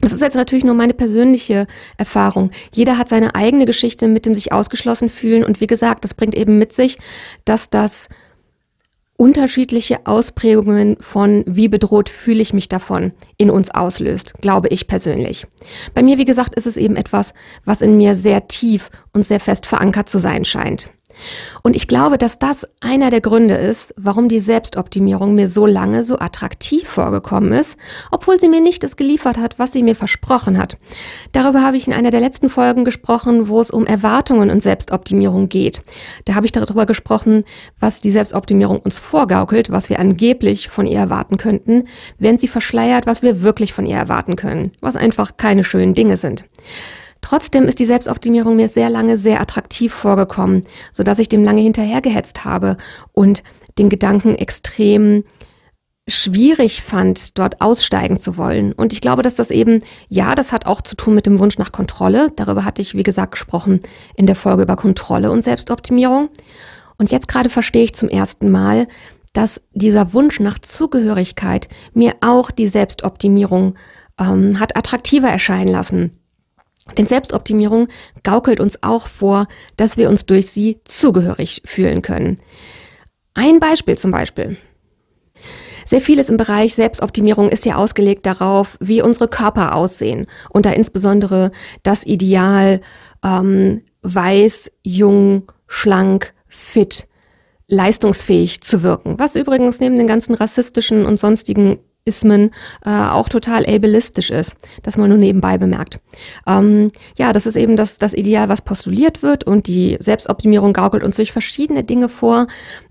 Das 0.00 0.12
ist 0.12 0.20
jetzt 0.20 0.36
natürlich 0.36 0.64
nur 0.64 0.74
meine 0.74 0.92
persönliche 0.92 1.66
Erfahrung. 1.96 2.50
Jeder 2.72 2.98
hat 2.98 3.08
seine 3.08 3.34
eigene 3.34 3.64
Geschichte 3.64 4.06
mit 4.08 4.26
dem 4.26 4.34
sich 4.34 4.52
ausgeschlossen 4.52 5.08
fühlen 5.08 5.44
und 5.44 5.60
wie 5.60 5.66
gesagt, 5.66 6.04
das 6.04 6.12
bringt 6.12 6.34
eben 6.34 6.58
mit 6.58 6.72
sich, 6.72 6.98
dass 7.44 7.70
das 7.70 8.08
unterschiedliche 9.16 10.06
Ausprägungen 10.06 10.96
von 11.00 11.44
wie 11.46 11.68
bedroht 11.68 12.08
fühle 12.08 12.42
ich 12.42 12.52
mich 12.52 12.68
davon 12.68 13.12
in 13.36 13.50
uns 13.50 13.70
auslöst, 13.70 14.34
glaube 14.40 14.68
ich 14.68 14.86
persönlich. 14.86 15.46
Bei 15.94 16.02
mir, 16.02 16.18
wie 16.18 16.24
gesagt, 16.24 16.54
ist 16.54 16.66
es 16.66 16.76
eben 16.76 16.96
etwas, 16.96 17.34
was 17.64 17.80
in 17.80 17.96
mir 17.96 18.16
sehr 18.16 18.48
tief 18.48 18.90
und 19.12 19.24
sehr 19.24 19.40
fest 19.40 19.66
verankert 19.66 20.08
zu 20.08 20.18
sein 20.18 20.44
scheint. 20.44 20.90
Und 21.62 21.76
ich 21.76 21.88
glaube, 21.88 22.18
dass 22.18 22.38
das 22.38 22.66
einer 22.80 23.10
der 23.10 23.20
Gründe 23.20 23.54
ist, 23.54 23.94
warum 23.96 24.28
die 24.28 24.40
Selbstoptimierung 24.40 25.34
mir 25.34 25.48
so 25.48 25.66
lange 25.66 26.04
so 26.04 26.18
attraktiv 26.18 26.88
vorgekommen 26.88 27.52
ist, 27.52 27.76
obwohl 28.10 28.38
sie 28.38 28.48
mir 28.48 28.60
nicht 28.60 28.82
das 28.82 28.96
geliefert 28.96 29.38
hat, 29.38 29.58
was 29.58 29.72
sie 29.72 29.82
mir 29.82 29.96
versprochen 29.96 30.58
hat. 30.58 30.76
Darüber 31.32 31.62
habe 31.62 31.76
ich 31.76 31.86
in 31.86 31.92
einer 31.92 32.10
der 32.10 32.20
letzten 32.20 32.48
Folgen 32.48 32.84
gesprochen, 32.84 33.48
wo 33.48 33.60
es 33.60 33.70
um 33.70 33.86
Erwartungen 33.86 34.50
und 34.50 34.60
Selbstoptimierung 34.60 35.48
geht. 35.48 35.82
Da 36.24 36.34
habe 36.34 36.46
ich 36.46 36.52
darüber 36.52 36.86
gesprochen, 36.86 37.44
was 37.80 38.00
die 38.00 38.10
Selbstoptimierung 38.10 38.78
uns 38.78 38.98
vorgaukelt, 38.98 39.70
was 39.70 39.88
wir 39.88 40.00
angeblich 40.00 40.68
von 40.68 40.86
ihr 40.86 40.98
erwarten 40.98 41.36
könnten, 41.36 41.84
während 42.18 42.40
sie 42.40 42.48
verschleiert, 42.48 43.06
was 43.06 43.22
wir 43.22 43.42
wirklich 43.42 43.72
von 43.72 43.86
ihr 43.86 43.96
erwarten 43.96 44.36
können, 44.36 44.72
was 44.80 44.96
einfach 44.96 45.36
keine 45.36 45.64
schönen 45.64 45.94
Dinge 45.94 46.16
sind. 46.16 46.44
Trotzdem 47.24 47.64
ist 47.64 47.78
die 47.78 47.86
Selbstoptimierung 47.86 48.54
mir 48.54 48.68
sehr 48.68 48.90
lange 48.90 49.16
sehr 49.16 49.40
attraktiv 49.40 49.94
vorgekommen, 49.94 50.64
so 50.92 51.02
dass 51.02 51.18
ich 51.18 51.30
dem 51.30 51.42
lange 51.42 51.62
hinterhergehetzt 51.62 52.44
habe 52.44 52.76
und 53.12 53.42
den 53.78 53.88
Gedanken 53.88 54.34
extrem 54.34 55.24
schwierig 56.06 56.82
fand, 56.82 57.38
dort 57.38 57.62
aussteigen 57.62 58.18
zu 58.18 58.36
wollen. 58.36 58.74
Und 58.74 58.92
ich 58.92 59.00
glaube, 59.00 59.22
dass 59.22 59.36
das 59.36 59.50
eben, 59.50 59.82
ja, 60.10 60.34
das 60.34 60.52
hat 60.52 60.66
auch 60.66 60.82
zu 60.82 60.96
tun 60.96 61.14
mit 61.14 61.24
dem 61.24 61.38
Wunsch 61.38 61.56
nach 61.56 61.72
Kontrolle. 61.72 62.30
Darüber 62.36 62.66
hatte 62.66 62.82
ich, 62.82 62.94
wie 62.94 63.02
gesagt, 63.02 63.32
gesprochen 63.32 63.80
in 64.16 64.26
der 64.26 64.36
Folge 64.36 64.64
über 64.64 64.76
Kontrolle 64.76 65.30
und 65.30 65.40
Selbstoptimierung. 65.40 66.28
Und 66.98 67.10
jetzt 67.10 67.26
gerade 67.26 67.48
verstehe 67.48 67.84
ich 67.84 67.94
zum 67.94 68.10
ersten 68.10 68.50
Mal, 68.50 68.86
dass 69.32 69.62
dieser 69.72 70.12
Wunsch 70.12 70.40
nach 70.40 70.58
Zugehörigkeit 70.58 71.70
mir 71.94 72.16
auch 72.20 72.50
die 72.50 72.68
Selbstoptimierung 72.68 73.76
ähm, 74.20 74.60
hat 74.60 74.76
attraktiver 74.76 75.28
erscheinen 75.28 75.72
lassen. 75.72 76.20
Denn 76.98 77.06
Selbstoptimierung 77.06 77.88
gaukelt 78.22 78.60
uns 78.60 78.82
auch 78.82 79.08
vor, 79.08 79.46
dass 79.76 79.96
wir 79.96 80.10
uns 80.10 80.26
durch 80.26 80.48
sie 80.48 80.80
zugehörig 80.84 81.62
fühlen 81.64 82.02
können. 82.02 82.38
Ein 83.32 83.58
Beispiel 83.58 83.96
zum 83.96 84.10
Beispiel. 84.10 84.56
Sehr 85.86 86.00
vieles 86.00 86.30
im 86.30 86.36
Bereich 86.36 86.74
Selbstoptimierung 86.74 87.48
ist 87.50 87.66
ja 87.66 87.76
ausgelegt 87.76 88.26
darauf, 88.26 88.76
wie 88.80 89.02
unsere 89.02 89.28
Körper 89.28 89.74
aussehen. 89.74 90.26
Und 90.50 90.66
da 90.66 90.70
insbesondere 90.70 91.52
das 91.82 92.06
Ideal 92.06 92.80
ähm, 93.24 93.82
weiß, 94.02 94.70
jung, 94.82 95.50
schlank, 95.66 96.32
fit, 96.48 97.06
leistungsfähig 97.66 98.62
zu 98.62 98.82
wirken. 98.82 99.18
Was 99.18 99.36
übrigens 99.36 99.80
neben 99.80 99.96
den 99.96 100.06
ganzen 100.06 100.34
rassistischen 100.34 101.04
und 101.04 101.18
sonstigen 101.18 101.78
Ismen 102.06 102.50
äh, 102.84 102.90
auch 102.90 103.30
total 103.30 103.64
ableistisch 103.64 104.30
ist, 104.30 104.56
das 104.82 104.98
man 104.98 105.08
nur 105.08 105.16
nebenbei 105.18 105.56
bemerkt. 105.56 106.00
Ähm, 106.46 106.90
ja, 107.16 107.32
das 107.32 107.46
ist 107.46 107.56
eben 107.56 107.76
das, 107.76 107.96
das 107.96 108.12
Ideal, 108.12 108.50
was 108.50 108.60
postuliert 108.60 109.22
wird 109.22 109.44
und 109.44 109.66
die 109.66 109.96
Selbstoptimierung 110.00 110.74
gaukelt 110.74 111.02
uns 111.02 111.16
durch 111.16 111.32
verschiedene 111.32 111.82
Dinge 111.82 112.10
vor, 112.10 112.46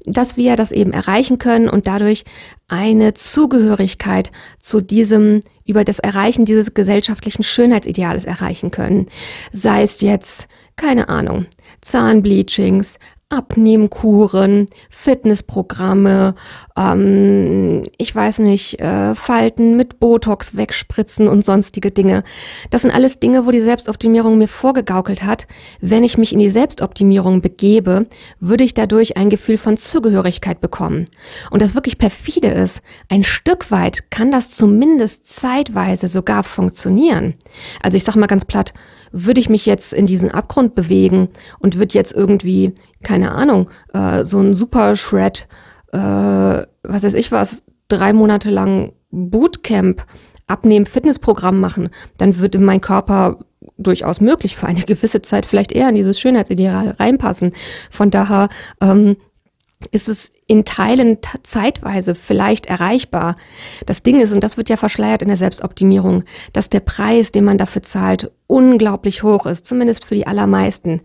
dass 0.05 0.35
wir 0.35 0.55
das 0.55 0.71
eben 0.71 0.93
erreichen 0.93 1.37
können 1.37 1.69
und 1.69 1.87
dadurch 1.87 2.25
eine 2.67 3.13
Zugehörigkeit 3.13 4.31
zu 4.59 4.81
diesem, 4.81 5.43
über 5.63 5.83
das 5.83 5.99
Erreichen 5.99 6.45
dieses 6.45 6.73
gesellschaftlichen 6.73 7.43
Schönheitsideales 7.43 8.25
erreichen 8.25 8.71
können. 8.71 9.07
Sei 9.51 9.83
es 9.83 10.01
jetzt, 10.01 10.47
keine 10.75 11.07
Ahnung, 11.09 11.45
Zahnbleachings, 11.81 12.97
Abnehmkuren, 13.33 14.67
Fitnessprogramme, 14.89 16.35
ähm, 16.77 17.83
ich 17.97 18.15
weiß 18.15 18.39
nicht, 18.39 18.79
äh, 18.79 19.15
Falten 19.15 19.75
mit 19.75 19.99
Botox 19.99 20.55
wegspritzen 20.55 21.27
und 21.27 21.43
sonstige 21.43 21.89
Dinge. 21.89 22.23
Das 22.69 22.83
sind 22.83 22.91
alles 22.91 23.19
Dinge, 23.19 23.47
wo 23.47 23.51
die 23.51 23.61
Selbstoptimierung 23.61 24.37
mir 24.37 24.47
vorgegaukelt 24.47 25.23
hat. 25.23 25.47
Wenn 25.81 26.03
ich 26.03 26.17
mich 26.17 26.31
in 26.31 26.39
die 26.39 26.49
Selbstoptimierung 26.49 27.41
begebe, 27.41 28.05
würde 28.39 28.63
ich 28.63 28.75
dadurch 28.75 29.17
ein 29.17 29.29
Gefühl 29.29 29.57
von 29.57 29.77
Zugehörigkeit 29.77 30.61
bekommen. 30.61 31.05
Und 31.49 31.61
das 31.61 31.73
wirklich 31.73 31.97
perfide 31.97 32.49
ist, 32.49 32.81
ein 33.09 33.23
Stück 33.23 33.71
weit 33.71 34.11
kann 34.11 34.31
das 34.31 34.51
zumindest 34.51 35.27
zeitweise 35.31 36.07
sogar 36.07 36.43
funktionieren. 36.43 37.33
Also 37.81 37.97
ich 37.97 38.03
sag 38.03 38.15
mal 38.15 38.27
ganz 38.27 38.45
platt, 38.45 38.73
würde 39.13 39.39
ich 39.39 39.47
mich 39.47 39.65
jetzt 39.65 39.93
in 39.93 40.07
diesen 40.07 40.31
Abgrund 40.31 40.75
bewegen 40.75 41.29
und 41.59 41.77
würde 41.77 41.93
jetzt 41.93 42.13
irgendwie, 42.13 42.73
keine 43.03 43.33
Ahnung, 43.33 43.69
äh, 43.93 44.23
so 44.23 44.39
ein 44.39 44.53
Super 44.53 44.95
Shred, 44.95 45.47
äh, 45.91 45.97
was 45.97 47.03
weiß 47.03 47.13
ich 47.13 47.31
was, 47.31 47.63
drei 47.87 48.13
Monate 48.13 48.49
lang 48.49 48.93
Bootcamp 49.11 50.05
abnehmen, 50.47 50.85
Fitnessprogramm 50.85 51.59
machen, 51.59 51.89
dann 52.17 52.37
würde 52.37 52.59
mein 52.59 52.81
Körper 52.81 53.39
durchaus 53.77 54.21
möglich 54.21 54.55
für 54.55 54.67
eine 54.67 54.81
gewisse 54.85 55.21
Zeit 55.21 55.45
vielleicht 55.45 55.71
eher 55.71 55.89
in 55.89 55.95
dieses 55.95 56.19
Schönheitsideal 56.19 56.91
reinpassen. 56.91 57.53
Von 57.89 58.09
daher 58.09 58.49
ähm, 58.81 59.17
ist 59.91 60.09
es 60.09 60.31
in 60.47 60.65
Teilen 60.65 61.17
zeitweise 61.43 62.15
vielleicht 62.15 62.65
erreichbar. 62.65 63.35
Das 63.85 64.03
Ding 64.03 64.19
ist, 64.19 64.33
und 64.33 64.43
das 64.43 64.57
wird 64.57 64.69
ja 64.69 64.77
verschleiert 64.77 65.21
in 65.21 65.27
der 65.27 65.37
Selbstoptimierung, 65.37 66.23
dass 66.51 66.69
der 66.69 66.79
Preis, 66.79 67.31
den 67.31 67.45
man 67.45 67.57
dafür 67.57 67.81
zahlt, 67.81 68.31
unglaublich 68.47 69.23
hoch 69.23 69.45
ist, 69.45 69.65
zumindest 69.65 70.05
für 70.05 70.15
die 70.15 70.27
allermeisten. 70.27 71.01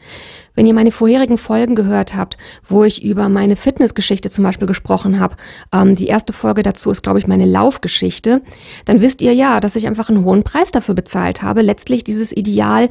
Wenn 0.55 0.67
ihr 0.67 0.75
meine 0.75 0.93
vorherigen 0.93 1.39
Folgen 1.39 1.75
gehört 1.75 2.15
habt, 2.15 2.37
wo 2.69 2.85
ich 2.85 3.03
über 3.03 3.29
meine 3.29 3.57
Fitnessgeschichte 3.57 4.29
zum 4.29 4.45
Beispiel 4.45 4.67
gesprochen 4.67 5.21
habe, 5.21 5.37
ähm, 5.73 5.95
die 5.95 6.09
erste 6.09 6.33
Folge 6.33 6.63
dazu 6.63 6.91
ist, 6.91 7.03
glaube 7.03 7.19
ich, 7.19 7.27
meine 7.27 7.47
Laufgeschichte, 7.47 8.43
dann 8.85 9.01
wisst 9.01 9.23
ihr 9.23 9.33
ja, 9.33 9.61
dass 9.61 9.77
ich 9.77 9.87
einfach 9.87 10.09
einen 10.09 10.25
hohen 10.25 10.43
Preis 10.43 10.73
dafür 10.73 10.95
bezahlt 10.95 11.43
habe, 11.43 11.63
letztlich 11.63 12.05
dieses 12.05 12.33
Ideal 12.33 12.89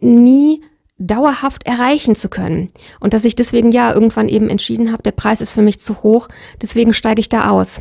nie 0.00 0.62
dauerhaft 0.98 1.66
erreichen 1.66 2.14
zu 2.14 2.28
können. 2.28 2.68
Und 3.00 3.14
dass 3.14 3.24
ich 3.24 3.34
deswegen 3.34 3.72
ja 3.72 3.92
irgendwann 3.92 4.28
eben 4.28 4.48
entschieden 4.48 4.92
habe, 4.92 5.02
der 5.02 5.12
Preis 5.12 5.40
ist 5.40 5.50
für 5.50 5.62
mich 5.62 5.80
zu 5.80 6.02
hoch, 6.02 6.28
deswegen 6.62 6.92
steige 6.92 7.20
ich 7.20 7.28
da 7.28 7.50
aus. 7.50 7.80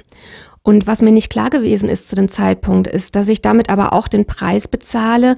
Und 0.64 0.88
was 0.88 1.02
mir 1.02 1.12
nicht 1.12 1.30
klar 1.30 1.50
gewesen 1.50 1.90
ist 1.90 2.08
zu 2.08 2.16
dem 2.16 2.30
Zeitpunkt, 2.30 2.88
ist, 2.88 3.16
dass 3.16 3.28
ich 3.28 3.42
damit 3.42 3.70
aber 3.70 3.94
auch 3.94 4.08
den 4.08 4.26
Preis 4.26 4.68
bezahle, 4.68 5.36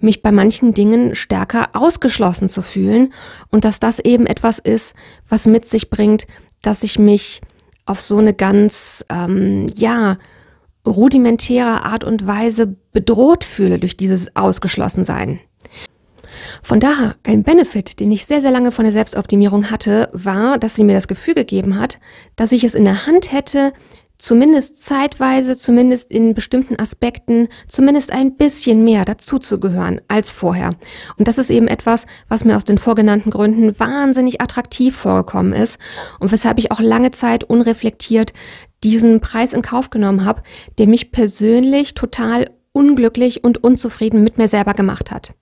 mich 0.00 0.22
bei 0.22 0.32
manchen 0.32 0.74
Dingen 0.74 1.14
stärker 1.14 1.70
ausgeschlossen 1.72 2.48
zu 2.48 2.60
fühlen 2.60 3.12
und 3.50 3.64
dass 3.64 3.80
das 3.80 4.00
eben 4.00 4.26
etwas 4.26 4.58
ist, 4.58 4.94
was 5.28 5.46
mit 5.46 5.68
sich 5.68 5.90
bringt, 5.90 6.26
dass 6.60 6.82
ich 6.82 6.98
mich 6.98 7.40
auf 7.86 8.00
so 8.00 8.18
eine 8.18 8.34
ganz, 8.34 9.04
ähm, 9.08 9.66
ja, 9.74 10.18
rudimentäre 10.86 11.84
Art 11.84 12.04
und 12.04 12.26
Weise 12.26 12.76
bedroht 12.92 13.44
fühle 13.44 13.78
durch 13.78 13.96
dieses 13.96 14.36
Ausgeschlossensein. 14.36 15.40
Von 16.62 16.80
daher, 16.80 17.16
ein 17.22 17.42
Benefit, 17.42 18.00
den 18.00 18.12
ich 18.12 18.26
sehr, 18.26 18.40
sehr 18.40 18.50
lange 18.50 18.72
von 18.72 18.84
der 18.84 18.92
Selbstoptimierung 18.92 19.70
hatte, 19.70 20.08
war, 20.12 20.58
dass 20.58 20.74
sie 20.74 20.84
mir 20.84 20.94
das 20.94 21.08
Gefühl 21.08 21.34
gegeben 21.34 21.78
hat, 21.78 21.98
dass 22.36 22.52
ich 22.52 22.64
es 22.64 22.74
in 22.74 22.84
der 22.84 23.06
Hand 23.06 23.32
hätte, 23.32 23.72
zumindest 24.18 24.82
zeitweise, 24.82 25.56
zumindest 25.56 26.10
in 26.10 26.34
bestimmten 26.34 26.78
Aspekten, 26.78 27.48
zumindest 27.68 28.12
ein 28.12 28.36
bisschen 28.36 28.84
mehr 28.84 29.04
dazuzugehören 29.04 30.00
als 30.08 30.32
vorher. 30.32 30.76
Und 31.16 31.28
das 31.28 31.38
ist 31.38 31.50
eben 31.50 31.68
etwas, 31.68 32.06
was 32.28 32.44
mir 32.44 32.56
aus 32.56 32.64
den 32.64 32.78
vorgenannten 32.78 33.30
Gründen 33.30 33.78
wahnsinnig 33.78 34.40
attraktiv 34.40 34.96
vorgekommen 34.96 35.52
ist 35.52 35.78
und 36.20 36.32
weshalb 36.32 36.58
ich 36.58 36.70
auch 36.70 36.80
lange 36.80 37.10
Zeit 37.10 37.44
unreflektiert 37.44 38.32
diesen 38.82 39.20
Preis 39.20 39.52
in 39.52 39.62
Kauf 39.62 39.90
genommen 39.90 40.24
habe, 40.24 40.42
der 40.78 40.86
mich 40.86 41.10
persönlich 41.10 41.94
total 41.94 42.50
unglücklich 42.72 43.44
und 43.44 43.62
unzufrieden 43.62 44.22
mit 44.24 44.38
mir 44.38 44.48
selber 44.48 44.74
gemacht 44.74 45.10
hat. 45.10 45.34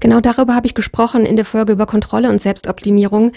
Genau 0.00 0.20
darüber 0.20 0.54
habe 0.54 0.66
ich 0.66 0.74
gesprochen 0.74 1.26
in 1.26 1.36
der 1.36 1.44
Folge 1.44 1.72
über 1.72 1.86
Kontrolle 1.86 2.28
und 2.30 2.40
Selbstoptimierung, 2.40 3.32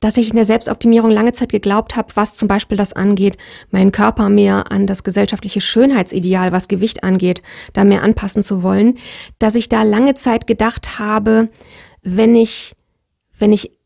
dass 0.00 0.16
ich 0.16 0.30
in 0.30 0.36
der 0.36 0.46
Selbstoptimierung 0.46 1.10
lange 1.10 1.32
Zeit 1.32 1.50
geglaubt 1.50 1.96
habe, 1.96 2.08
was 2.14 2.36
zum 2.36 2.48
Beispiel 2.48 2.76
das 2.76 2.92
angeht, 2.92 3.36
meinen 3.70 3.92
Körper 3.92 4.28
mehr 4.28 4.70
an 4.70 4.86
das 4.86 5.04
gesellschaftliche 5.04 5.60
Schönheitsideal, 5.60 6.52
was 6.52 6.68
Gewicht 6.68 7.04
angeht, 7.04 7.42
da 7.72 7.84
mehr 7.84 8.02
anpassen 8.02 8.42
zu 8.42 8.62
wollen, 8.62 8.98
dass 9.38 9.54
ich 9.54 9.68
da 9.68 9.82
lange 9.82 10.14
Zeit 10.14 10.46
gedacht 10.46 10.98
habe, 10.98 11.48
wenn 12.02 12.34
ich, 12.34 12.76
wenn 13.38 13.52
ich 13.52 13.79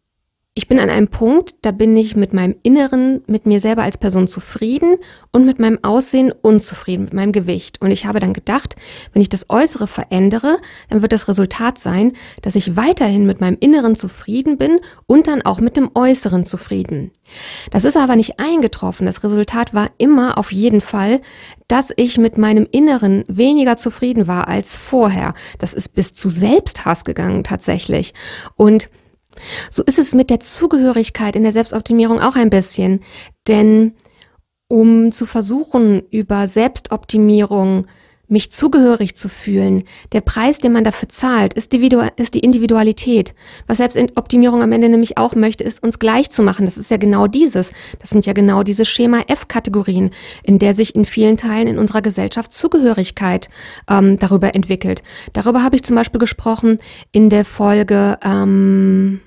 ich 0.56 0.68
bin 0.68 0.78
an 0.78 0.88
einem 0.88 1.08
Punkt, 1.08 1.56
da 1.62 1.73
bin 1.73 1.96
ich 1.96 2.14
mit 2.14 2.32
meinem 2.32 2.54
Inneren, 2.62 3.23
mit 3.26 3.44
mir 3.44 3.58
selber 3.58 3.82
als 3.82 3.99
Person 3.99 4.28
zufrieden 4.28 4.99
und 5.32 5.44
mit 5.44 5.58
meinem 5.58 5.82
Aussehen 5.82 6.30
unzufrieden, 6.30 7.06
mit 7.06 7.12
meinem 7.12 7.32
Gewicht. 7.32 7.82
Und 7.82 7.90
ich 7.90 8.06
habe 8.06 8.20
dann 8.20 8.32
gedacht, 8.32 8.76
wenn 9.12 9.20
ich 9.20 9.28
das 9.28 9.50
Äußere 9.50 9.88
verändere, 9.88 10.58
dann 10.90 11.02
wird 11.02 11.11
das 11.11 11.26
Resultat 11.26 11.80
sein, 11.80 12.12
dass 12.42 12.54
ich 12.54 12.76
weiterhin 12.76 13.26
mit 13.26 13.40
meinem 13.40 13.56
Inneren 13.58 13.96
zufrieden 13.96 14.56
bin 14.56 14.78
und 15.06 15.26
dann 15.26 15.42
auch 15.42 15.58
mit 15.58 15.76
dem 15.76 15.90
Äußeren 15.92 16.44
zufrieden. 16.44 17.11
Das 17.73 17.84
ist 17.84 17.96
aber 17.96 18.14
nicht 18.14 18.38
eingetroffen. 18.38 19.06
Das 19.06 19.25
Resultat 19.25 19.75
war 19.75 19.90
immer 19.99 20.38
auf 20.38 20.52
jeden 20.52 20.80
Fall, 20.80 21.20
dass 21.66 21.92
ich 21.96 22.16
mit 22.16 22.38
meinem 22.38 22.68
Inneren 22.70 23.25
weniger 23.26 23.76
zufrieden 23.76 24.28
war 24.28 24.46
als 24.46 24.76
vorher. 24.76 25.34
Das 25.58 25.75
ist 25.75 25.94
bis 25.94 26.14
zu 26.14 26.28
Selbsthass 26.28 27.04
gegangen 27.04 27.42
tatsächlich. 27.42 28.14
Und 28.54 28.88
so 29.71 29.83
ist 29.85 29.99
es 29.99 30.14
mit 30.14 30.31
der 30.31 30.41
Zugehörigkeit 30.41 31.37
in 31.37 31.43
der 31.43 31.53
Selbstoptimierung 31.53 32.21
auch 32.21 32.37
ein 32.37 32.50
bisschen. 32.50 33.00
Denn 33.47 33.95
um 34.69 35.12
zu 35.12 35.26
versuchen, 35.26 36.03
über 36.11 36.49
Selbstoptimierung 36.49 37.87
mich 38.28 38.50
zugehörig 38.50 39.14
zu 39.14 39.28
fühlen, 39.28 39.85
der 40.12 40.21
Preis, 40.21 40.59
den 40.59 40.73
man 40.73 40.85
dafür 40.85 41.09
zahlt, 41.09 41.54
ist 41.54 41.73
die, 41.73 42.40
Individualität. 42.40 43.35
Was 43.66 43.78
Selbstoptimierung 43.78 44.62
am 44.62 44.73
Ende 44.73 44.88
nämlich 44.88 45.19
auch 45.19 45.35
möchte, 45.35 45.64
ist 45.64 45.83
uns 45.83 45.99
gleich 45.99 46.31
zu 46.31 46.43
machen. 46.43 46.64
Das 46.64 46.76
ist 46.76 46.90
ja 46.90 46.97
genau 46.97 47.26
dieses. 47.26 47.73
Das 47.99 48.11
sind 48.11 48.26
ja 48.26 48.33
genau 48.33 48.62
diese 48.62 48.85
Schema 48.85 49.23
F-Kategorien, 49.26 50.11
in 50.43 50.59
der 50.59 50.75
sich 50.75 50.95
in 50.95 51.04
vielen 51.04 51.37
Teilen 51.37 51.69
in 51.69 51.78
unserer 51.78 52.02
Gesellschaft 52.02 52.52
Zugehörigkeit 52.52 53.50
ähm, 53.88 54.19
darüber 54.19 54.54
entwickelt. 54.54 55.02
Darüber 55.33 55.62
habe 55.62 55.76
ich 55.76 55.85
zum 55.85 55.97
Beispiel 55.97 56.21
gesprochen 56.21 56.78
in 57.12 57.31
der 57.31 57.45
Folge. 57.45 58.19
Ähm 58.23 59.21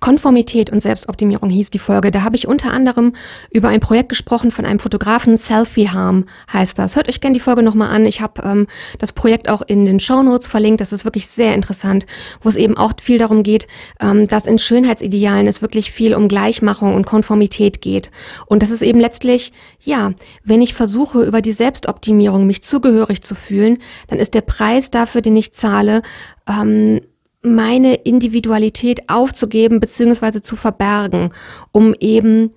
Konformität 0.00 0.70
und 0.70 0.80
Selbstoptimierung 0.80 1.50
hieß 1.50 1.70
die 1.70 1.78
Folge. 1.78 2.10
Da 2.10 2.22
habe 2.22 2.36
ich 2.36 2.46
unter 2.46 2.72
anderem 2.72 3.14
über 3.50 3.68
ein 3.68 3.80
Projekt 3.80 4.08
gesprochen 4.08 4.50
von 4.50 4.64
einem 4.64 4.78
Fotografen, 4.78 5.36
Selfie 5.36 5.88
Harm 5.90 6.24
heißt 6.52 6.78
das. 6.78 6.96
Hört 6.96 7.08
euch 7.08 7.20
gerne 7.20 7.34
die 7.34 7.40
Folge 7.40 7.62
nochmal 7.62 7.90
an. 7.90 8.06
Ich 8.06 8.20
habe 8.20 8.42
ähm, 8.42 8.66
das 8.98 9.12
Projekt 9.12 9.48
auch 9.48 9.62
in 9.62 9.84
den 9.84 10.00
Show 10.00 10.22
Notes 10.22 10.46
verlinkt. 10.46 10.80
Das 10.80 10.92
ist 10.92 11.04
wirklich 11.04 11.28
sehr 11.28 11.54
interessant, 11.54 12.06
wo 12.42 12.48
es 12.48 12.56
eben 12.56 12.76
auch 12.76 12.92
viel 13.00 13.18
darum 13.18 13.42
geht, 13.42 13.66
ähm, 14.00 14.26
dass 14.28 14.46
in 14.46 14.58
Schönheitsidealen 14.58 15.46
es 15.46 15.62
wirklich 15.62 15.90
viel 15.90 16.14
um 16.14 16.28
Gleichmachung 16.28 16.94
und 16.94 17.06
Konformität 17.06 17.80
geht. 17.80 18.10
Und 18.46 18.62
das 18.62 18.70
ist 18.70 18.82
eben 18.82 19.00
letztlich, 19.00 19.52
ja, 19.80 20.12
wenn 20.44 20.62
ich 20.62 20.74
versuche, 20.74 21.22
über 21.22 21.42
die 21.42 21.52
Selbstoptimierung 21.52 22.46
mich 22.46 22.62
zugehörig 22.62 23.22
zu 23.22 23.34
fühlen, 23.34 23.78
dann 24.08 24.18
ist 24.18 24.34
der 24.34 24.42
Preis 24.42 24.90
dafür, 24.90 25.20
den 25.20 25.36
ich 25.36 25.52
zahle, 25.52 26.02
ähm, 26.48 27.00
meine 27.42 27.94
Individualität 27.94 29.08
aufzugeben 29.08 29.80
bzw. 29.80 30.40
zu 30.40 30.56
verbergen, 30.56 31.30
um 31.72 31.94
eben 31.98 32.52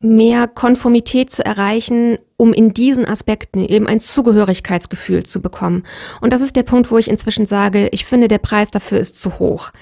mehr 0.00 0.48
Konformität 0.48 1.30
zu 1.30 1.44
erreichen, 1.44 2.18
um 2.36 2.54
in 2.54 2.72
diesen 2.72 3.04
Aspekten 3.04 3.64
eben 3.64 3.86
ein 3.86 4.00
Zugehörigkeitsgefühl 4.00 5.24
zu 5.24 5.42
bekommen. 5.42 5.84
Und 6.22 6.32
das 6.32 6.40
ist 6.40 6.56
der 6.56 6.62
Punkt, 6.62 6.90
wo 6.90 6.96
ich 6.96 7.08
inzwischen 7.08 7.44
sage, 7.44 7.88
ich 7.92 8.06
finde, 8.06 8.28
der 8.28 8.38
Preis 8.38 8.70
dafür 8.70 8.98
ist 8.98 9.20
zu 9.20 9.38
hoch. 9.38 9.72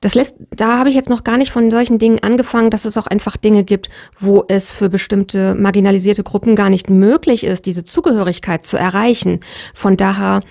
Das 0.00 0.14
lässt, 0.14 0.36
da 0.50 0.78
habe 0.78 0.88
ich 0.88 0.94
jetzt 0.94 1.10
noch 1.10 1.24
gar 1.24 1.36
nicht 1.36 1.50
von 1.50 1.70
solchen 1.70 1.98
Dingen 1.98 2.20
angefangen, 2.20 2.70
dass 2.70 2.86
es 2.86 2.96
auch 2.96 3.06
einfach 3.06 3.36
Dinge 3.36 3.64
gibt, 3.64 3.90
wo 4.18 4.44
es 4.48 4.72
für 4.72 4.88
bestimmte 4.88 5.54
marginalisierte 5.54 6.22
Gruppen 6.22 6.56
gar 6.56 6.70
nicht 6.70 6.88
möglich 6.88 7.44
ist, 7.44 7.66
diese 7.66 7.84
Zugehörigkeit 7.84 8.64
zu 8.64 8.78
erreichen. 8.78 9.40
Von 9.74 9.96
daher 9.96 10.42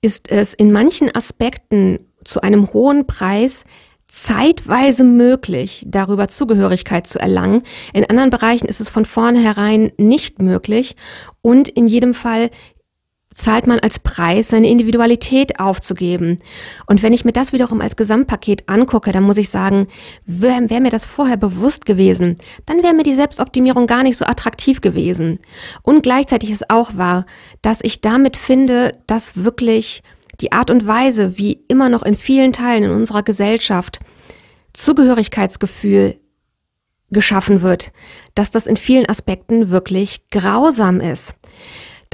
ist 0.00 0.30
es 0.30 0.54
in 0.54 0.70
manchen 0.70 1.12
Aspekten 1.12 1.98
zu 2.24 2.42
einem 2.42 2.72
hohen 2.72 3.06
Preis 3.06 3.64
zeitweise 4.08 5.02
möglich, 5.02 5.84
darüber 5.88 6.28
Zugehörigkeit 6.28 7.06
zu 7.06 7.18
erlangen. 7.18 7.62
In 7.92 8.08
anderen 8.08 8.30
Bereichen 8.30 8.66
ist 8.66 8.80
es 8.80 8.88
von 8.88 9.04
vornherein 9.04 9.90
nicht 9.96 10.40
möglich 10.40 10.94
und 11.42 11.68
in 11.68 11.88
jedem 11.88 12.14
Fall 12.14 12.50
zahlt 13.34 13.66
man 13.66 13.80
als 13.80 13.98
Preis, 13.98 14.48
seine 14.48 14.70
Individualität 14.70 15.58
aufzugeben. 15.58 16.38
Und 16.86 17.02
wenn 17.02 17.12
ich 17.12 17.24
mir 17.24 17.32
das 17.32 17.52
wiederum 17.52 17.80
als 17.80 17.96
Gesamtpaket 17.96 18.68
angucke, 18.68 19.10
dann 19.10 19.24
muss 19.24 19.36
ich 19.36 19.50
sagen, 19.50 19.88
wäre 20.24 20.70
wär 20.70 20.80
mir 20.80 20.90
das 20.90 21.04
vorher 21.04 21.36
bewusst 21.36 21.84
gewesen, 21.84 22.36
dann 22.66 22.82
wäre 22.82 22.94
mir 22.94 23.02
die 23.02 23.14
Selbstoptimierung 23.14 23.86
gar 23.86 24.04
nicht 24.04 24.16
so 24.16 24.24
attraktiv 24.24 24.80
gewesen. 24.80 25.40
Und 25.82 26.02
gleichzeitig 26.02 26.52
ist 26.52 26.70
auch 26.70 26.96
wahr, 26.96 27.26
dass 27.60 27.80
ich 27.82 28.00
damit 28.00 28.36
finde, 28.36 28.96
dass 29.06 29.44
wirklich 29.44 30.02
die 30.40 30.52
Art 30.52 30.70
und 30.70 30.86
Weise, 30.86 31.38
wie 31.38 31.64
immer 31.68 31.88
noch 31.88 32.02
in 32.02 32.14
vielen 32.14 32.52
Teilen 32.52 32.84
in 32.84 32.90
unserer 32.90 33.22
Gesellschaft 33.22 34.00
Zugehörigkeitsgefühl 34.72 36.16
geschaffen 37.10 37.62
wird, 37.62 37.92
dass 38.34 38.50
das 38.50 38.66
in 38.66 38.76
vielen 38.76 39.08
Aspekten 39.08 39.70
wirklich 39.70 40.28
grausam 40.30 41.00
ist 41.00 41.36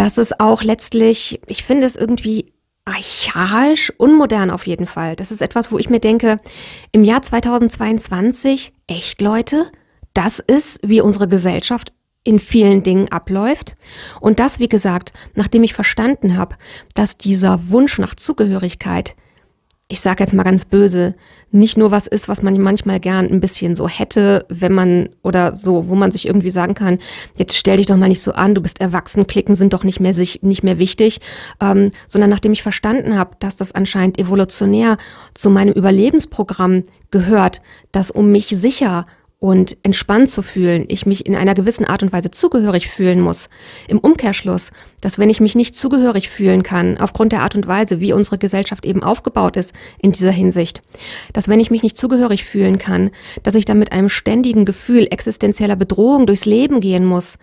dass 0.00 0.17
es 0.17 0.41
auch 0.41 0.62
letztlich, 0.62 1.43
ich 1.47 1.62
finde 1.62 1.87
es 1.87 1.95
irgendwie 1.95 2.55
archaisch, 2.87 3.93
unmodern 3.99 4.50
auf 4.50 4.67
jeden 4.67 4.87
Fall. 4.87 5.15
Das 5.15 5.31
ist 5.31 5.43
etwas, 5.43 5.71
wo 5.71 5.79
ich 5.79 5.91
mir 5.91 6.00
denke, 6.00 6.39
im 6.91 7.05
Jahr 7.05 7.21
2022, 7.21 8.73
echt 8.87 9.21
Leute, 9.21 9.71
das 10.15 10.39
ist, 10.39 10.81
wie 10.83 11.03
unsere 11.03 11.29
Gesellschaft 11.29 11.93
in 12.23 12.39
vielen 12.39 12.83
Dingen 12.83 13.09
abläuft. 13.09 13.77
Und 14.21 14.41
das, 14.41 14.59
wie 14.59 14.69
gesagt, 14.69 15.12
nachdem 15.35 15.62
ich 15.62 15.75
verstanden 15.75 16.37
habe, 16.37 16.57
dass 16.95 17.17
dieser 17.17 17.71
Wunsch 17.71 17.99
nach 17.99 18.15
Zugehörigkeit 18.15 19.15
ich 19.91 20.00
sage 20.00 20.23
jetzt 20.23 20.33
mal 20.33 20.45
ganz 20.45 20.65
böse, 20.65 21.17
nicht 21.50 21.77
nur 21.77 21.91
was 21.91 22.07
ist, 22.07 22.29
was 22.29 22.43
man 22.43 22.57
manchmal 22.61 23.00
gern 23.00 23.27
ein 23.27 23.41
bisschen 23.41 23.75
so 23.75 23.89
hätte, 23.89 24.47
wenn 24.49 24.73
man 24.73 25.09
oder 25.25 25.53
so, 25.53 25.89
wo 25.89 25.97
man 25.97 26.12
sich 26.12 26.27
irgendwie 26.27 26.50
sagen 26.50 26.75
kann, 26.75 27.00
jetzt 27.37 27.57
stell 27.57 27.77
dich 27.77 27.87
doch 27.87 27.97
mal 27.97 28.07
nicht 28.09 28.23
so 28.23 28.33
an, 28.33 28.55
du 28.55 28.62
bist 28.62 28.81
erwachsen, 28.81 29.27
Klicken 29.27 29.57
sind 29.57 29.73
doch 29.73 29.83
nicht 29.83 29.99
mehr 29.99 30.15
sich 30.15 30.43
nicht 30.43 30.62
mehr 30.62 30.79
wichtig, 30.79 31.21
ähm, 31.61 31.91
sondern 32.07 32.31
nachdem 32.31 32.53
ich 32.53 32.62
verstanden 32.62 33.19
habe, 33.19 33.35
dass 33.41 33.57
das 33.57 33.73
anscheinend 33.73 34.17
evolutionär 34.17 34.97
zu 35.35 35.50
meinem 35.50 35.73
Überlebensprogramm 35.73 36.85
gehört, 37.11 37.61
dass 37.91 38.12
um 38.12 38.31
mich 38.31 38.47
sicher 38.47 39.07
und 39.40 39.78
entspannt 39.82 40.30
zu 40.30 40.42
fühlen, 40.42 40.85
ich 40.88 41.06
mich 41.06 41.25
in 41.25 41.35
einer 41.35 41.54
gewissen 41.54 41.87
Art 41.87 42.02
und 42.02 42.12
Weise 42.12 42.30
zugehörig 42.30 42.88
fühlen 42.88 43.23
muss. 43.23 43.49
Im 43.88 43.99
Umkehrschluss, 43.99 44.70
dass 45.00 45.18
wenn 45.18 45.30
ich 45.30 45.40
mich 45.40 45.54
nicht 45.54 45.75
zugehörig 45.75 46.28
fühlen 46.28 46.62
kann, 46.62 46.99
aufgrund 46.99 47.32
der 47.32 47.40
Art 47.40 47.54
und 47.54 47.66
Weise, 47.66 48.00
wie 48.00 48.12
unsere 48.12 48.37
Gesellschaft 48.37 48.85
eben 48.85 49.02
aufgebaut 49.02 49.56
ist 49.56 49.73
in 49.99 50.12
dieser 50.12 50.30
Hinsicht, 50.30 50.82
dass 51.32 51.49
wenn 51.49 51.59
ich 51.59 51.70
mich 51.70 51.82
nicht 51.82 51.97
zugehörig 51.97 52.44
fühlen 52.44 52.78
kann, 52.78 53.11
dass 53.42 53.54
ich 53.54 53.64
dann 53.64 53.78
mit 53.78 53.92
einem 53.92 54.11
ständigen 54.11 54.66
Gefühl 54.66 55.09
existenzieller 55.11 55.76
Bedrohung 55.76 56.26
durchs 56.26 56.44
Leben 56.44 56.80
gehen 56.80 57.06
muss, 57.06 57.38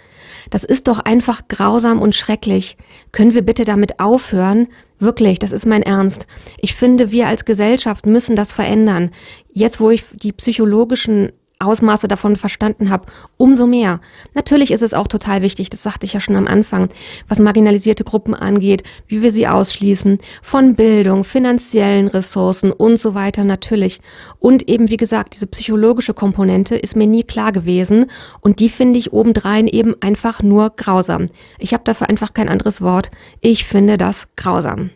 das 0.51 0.63
ist 0.63 0.87
doch 0.87 0.99
einfach 0.99 1.47
grausam 1.47 1.99
und 1.99 2.13
schrecklich. 2.13 2.77
Können 3.11 3.33
wir 3.33 3.41
bitte 3.41 3.65
damit 3.65 3.99
aufhören? 3.99 4.67
Wirklich, 4.99 5.39
das 5.39 5.51
ist 5.51 5.65
mein 5.65 5.81
Ernst. 5.81 6.27
Ich 6.59 6.75
finde, 6.75 7.09
wir 7.09 7.27
als 7.27 7.43
Gesellschaft 7.43 8.05
müssen 8.05 8.35
das 8.35 8.51
verändern. 8.53 9.09
Jetzt, 9.51 9.79
wo 9.79 9.89
ich 9.89 10.03
die 10.13 10.31
psychologischen 10.31 11.31
Ausmaße 11.59 12.07
davon 12.07 12.35
verstanden 12.35 12.89
habe, 12.89 13.05
umso 13.37 13.65
mehr. 13.65 13.99
Natürlich 14.33 14.71
ist 14.71 14.83
es 14.83 14.93
auch 14.93 15.07
total 15.07 15.41
wichtig, 15.41 15.69
das 15.69 15.83
sagte 15.83 16.05
ich 16.05 16.13
ja 16.13 16.19
schon 16.19 16.35
am 16.35 16.47
Anfang, 16.47 16.89
was 17.27 17.39
marginalisierte 17.39 18.03
Gruppen 18.03 18.35
angeht, 18.35 18.83
wie 19.07 19.21
wir 19.21 19.31
sie 19.31 19.47
ausschließen, 19.47 20.19
von 20.43 20.75
Bildung, 20.75 21.23
finanziellen 21.23 22.07
Ressourcen 22.07 22.71
und 22.71 22.99
so 22.99 23.15
weiter 23.15 23.43
natürlich. 23.43 24.01
Und 24.39 24.69
eben, 24.69 24.89
wie 24.89 24.97
gesagt, 24.97 25.33
diese 25.33 25.47
psychologische 25.47 26.13
Komponente 26.13 26.75
ist 26.75 26.95
mir 26.95 27.07
nie 27.07 27.23
klar 27.23 27.51
gewesen 27.51 28.05
und 28.41 28.59
die 28.59 28.69
finde 28.69 28.99
ich 28.99 29.13
obendrein 29.13 29.67
eben 29.67 29.95
einfach 30.01 30.43
nur 30.43 30.69
grausam. 30.69 31.29
Ich 31.57 31.73
habe 31.73 31.83
dafür 31.83 32.09
einfach 32.09 32.33
kein 32.33 32.49
anderes 32.49 32.81
Wort. 32.81 33.09
Ich 33.41 33.65
finde 33.65 33.97
das 33.97 34.27
grausam. 34.35 34.91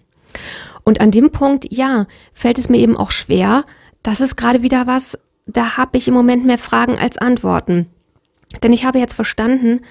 Und 0.84 1.02
an 1.02 1.12
dem 1.12 1.32
Punkt, 1.32 1.68
ja, 1.72 2.06
fällt 2.34 2.58
es 2.58 2.70
mir 2.70 2.78
eben 2.78 2.98
auch 2.98 3.12
schwer, 3.12 3.66
das 4.04 4.22
ist 4.22 4.36
gerade 4.36 4.64
wieder 4.64 4.88
was, 4.88 5.18
da 5.46 5.78
habe 5.78 5.98
ich 5.98 6.08
im 6.08 6.14
Moment 6.14 6.46
mehr 6.46 6.58
Fragen 6.58 6.98
als 6.98 7.18
Antworten. 7.18 7.88
Denn 8.64 8.74
ich 8.74 8.86
habe 8.86 9.00
jetzt 9.00 9.14
verstanden, 9.14 9.82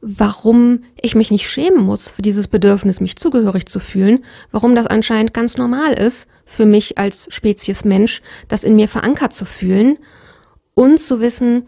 warum 0.00 0.84
ich 1.00 1.14
mich 1.14 1.30
nicht 1.30 1.50
schämen 1.50 1.82
muss 1.82 2.08
für 2.08 2.22
dieses 2.22 2.48
Bedürfnis, 2.48 3.00
mich 3.00 3.16
zugehörig 3.16 3.66
zu 3.66 3.80
fühlen, 3.80 4.24
warum 4.52 4.74
das 4.74 4.86
anscheinend 4.86 5.32
ganz 5.32 5.56
normal 5.56 5.94
ist 5.94 6.28
für 6.44 6.66
mich 6.66 6.98
als 6.98 7.26
Spezies 7.30 7.84
Mensch, 7.84 8.22
das 8.48 8.62
in 8.62 8.76
mir 8.76 8.88
verankert 8.88 9.32
zu 9.32 9.44
fühlen 9.44 9.98
und 10.74 11.00
zu 11.00 11.20
wissen, 11.20 11.66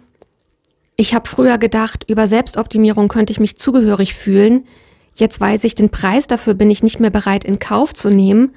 ich 1.00 1.14
habe 1.14 1.28
früher 1.28 1.58
gedacht, 1.58 2.04
über 2.08 2.26
Selbstoptimierung 2.26 3.08
könnte 3.08 3.32
ich 3.32 3.40
mich 3.40 3.56
zugehörig 3.56 4.14
fühlen, 4.14 4.66
jetzt 5.14 5.40
weiß 5.40 5.64
ich, 5.64 5.74
den 5.74 5.90
Preis 5.90 6.26
dafür 6.26 6.54
bin 6.54 6.70
ich 6.70 6.82
nicht 6.82 7.00
mehr 7.00 7.10
bereit 7.10 7.44
in 7.44 7.58
Kauf 7.58 7.94
zu 7.94 8.10
nehmen 8.10 8.52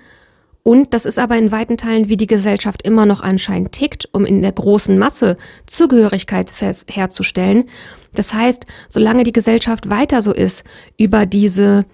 und 0.63 0.93
das 0.93 1.06
ist 1.06 1.17
aber 1.17 1.38
in 1.38 1.52
weiten 1.52 1.78
Teilen, 1.78 2.08
wie 2.08 2.17
die 2.17 2.28
Gesellschaft 2.28 2.84
immer 2.84 3.08
noch 3.08 3.21
anscheinend 3.21 3.71
tickt, 3.71 4.08
um 4.12 4.26
in 4.26 4.41
der 4.41 4.52
großen 4.52 4.97
Masse 4.97 5.38
Zugehörigkeit 5.65 6.52
herzustellen. 6.88 7.69
Das 8.13 8.34
heißt, 8.34 8.65
solange 8.88 9.24
die 9.24 9.34
Gesellschaft 9.34 9.89
weiter 9.89 10.21
so 10.21 10.34
ist, 10.34 10.63
über 10.97 11.26
diese 11.26 11.86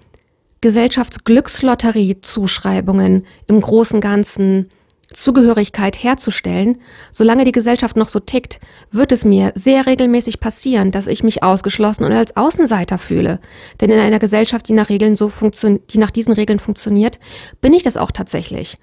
Gesellschaftsglückslotterie-Zuschreibungen 0.60 3.24
im 3.46 3.60
großen 3.60 4.00
Ganzen 4.00 4.70
Zugehörigkeit 5.12 6.02
herzustellen, 6.02 6.78
solange 7.12 7.44
die 7.44 7.52
Gesellschaft 7.52 7.96
noch 7.96 8.08
so 8.08 8.20
tickt, 8.20 8.60
wird 8.90 9.10
es 9.10 9.24
mir 9.24 9.52
sehr 9.54 9.86
regelmäßig 9.86 10.38
passieren, 10.38 10.90
dass 10.90 11.06
ich 11.06 11.22
mich 11.22 11.42
ausgeschlossen 11.42 12.04
und 12.04 12.12
als 12.12 12.36
Außenseiter 12.36 12.98
fühle. 12.98 13.40
Denn 13.80 13.90
in 13.90 13.98
einer 13.98 14.18
Gesellschaft, 14.18 14.68
die 14.68 14.74
nach 14.74 14.90
Regeln 14.90 15.16
so 15.16 15.28
funktioniert, 15.28 15.92
die 15.92 15.98
nach 15.98 16.10
diesen 16.10 16.34
Regeln 16.34 16.58
funktioniert, 16.58 17.18
bin 17.60 17.72
ich 17.72 17.82
das 17.82 17.96
auch 17.96 18.10
tatsächlich. 18.10 18.78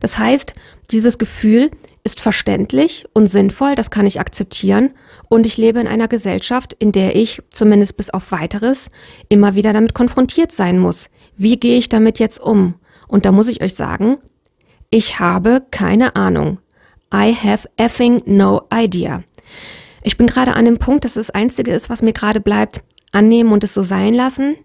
Das 0.00 0.18
heißt, 0.18 0.54
dieses 0.90 1.16
Gefühl 1.18 1.70
ist 2.04 2.20
verständlich 2.20 3.06
und 3.12 3.26
sinnvoll, 3.26 3.74
das 3.74 3.90
kann 3.90 4.06
ich 4.06 4.20
akzeptieren 4.20 4.90
und 5.28 5.46
ich 5.46 5.56
lebe 5.56 5.80
in 5.80 5.86
einer 5.86 6.08
Gesellschaft, 6.08 6.74
in 6.78 6.92
der 6.92 7.16
ich, 7.16 7.42
zumindest 7.50 7.96
bis 7.96 8.10
auf 8.10 8.32
weiteres, 8.32 8.90
immer 9.28 9.54
wieder 9.54 9.72
damit 9.72 9.94
konfrontiert 9.94 10.52
sein 10.52 10.78
muss. 10.78 11.08
Wie 11.36 11.58
gehe 11.58 11.78
ich 11.78 11.88
damit 11.88 12.18
jetzt 12.18 12.38
um? 12.38 12.74
Und 13.08 13.24
da 13.24 13.32
muss 13.32 13.48
ich 13.48 13.62
euch 13.62 13.74
sagen, 13.74 14.18
ich 14.90 15.20
habe 15.20 15.62
keine 15.70 16.16
Ahnung. 16.16 16.58
I 17.14 17.34
have 17.34 17.68
effing 17.76 18.22
no 18.26 18.62
idea. 18.72 19.22
Ich 20.02 20.16
bin 20.16 20.26
gerade 20.26 20.54
an 20.54 20.64
dem 20.64 20.78
Punkt, 20.78 21.04
dass 21.04 21.14
das 21.14 21.30
Einzige 21.30 21.72
ist, 21.72 21.90
was 21.90 22.02
mir 22.02 22.12
gerade 22.12 22.40
bleibt, 22.40 22.80
annehmen 23.12 23.52
und 23.52 23.64
es 23.64 23.74
so 23.74 23.82
sein 23.82 24.14
lassen. 24.14 24.56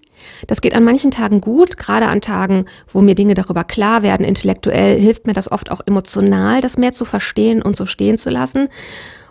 Das 0.48 0.62
geht 0.62 0.74
an 0.74 0.84
manchen 0.84 1.12
Tagen 1.12 1.42
gut, 1.42 1.78
gerade 1.78 2.08
an 2.08 2.22
Tagen, 2.22 2.66
wo 2.92 3.02
mir 3.02 3.16
Dinge 3.16 3.34
darüber 3.34 3.64
klar 3.64 4.02
werden. 4.02 4.26
Intellektuell 4.26 5.00
hilft 5.00 5.28
mir 5.28 5.34
das 5.34 5.52
oft 5.52 5.70
auch 5.72 5.82
emotional, 5.86 6.62
das 6.62 6.78
mehr 6.78 6.94
zu 6.94 7.06
verstehen 7.06 7.62
und 7.62 7.76
so 7.76 7.86
stehen 7.86 8.18
zu 8.18 8.30
lassen. 8.30 8.70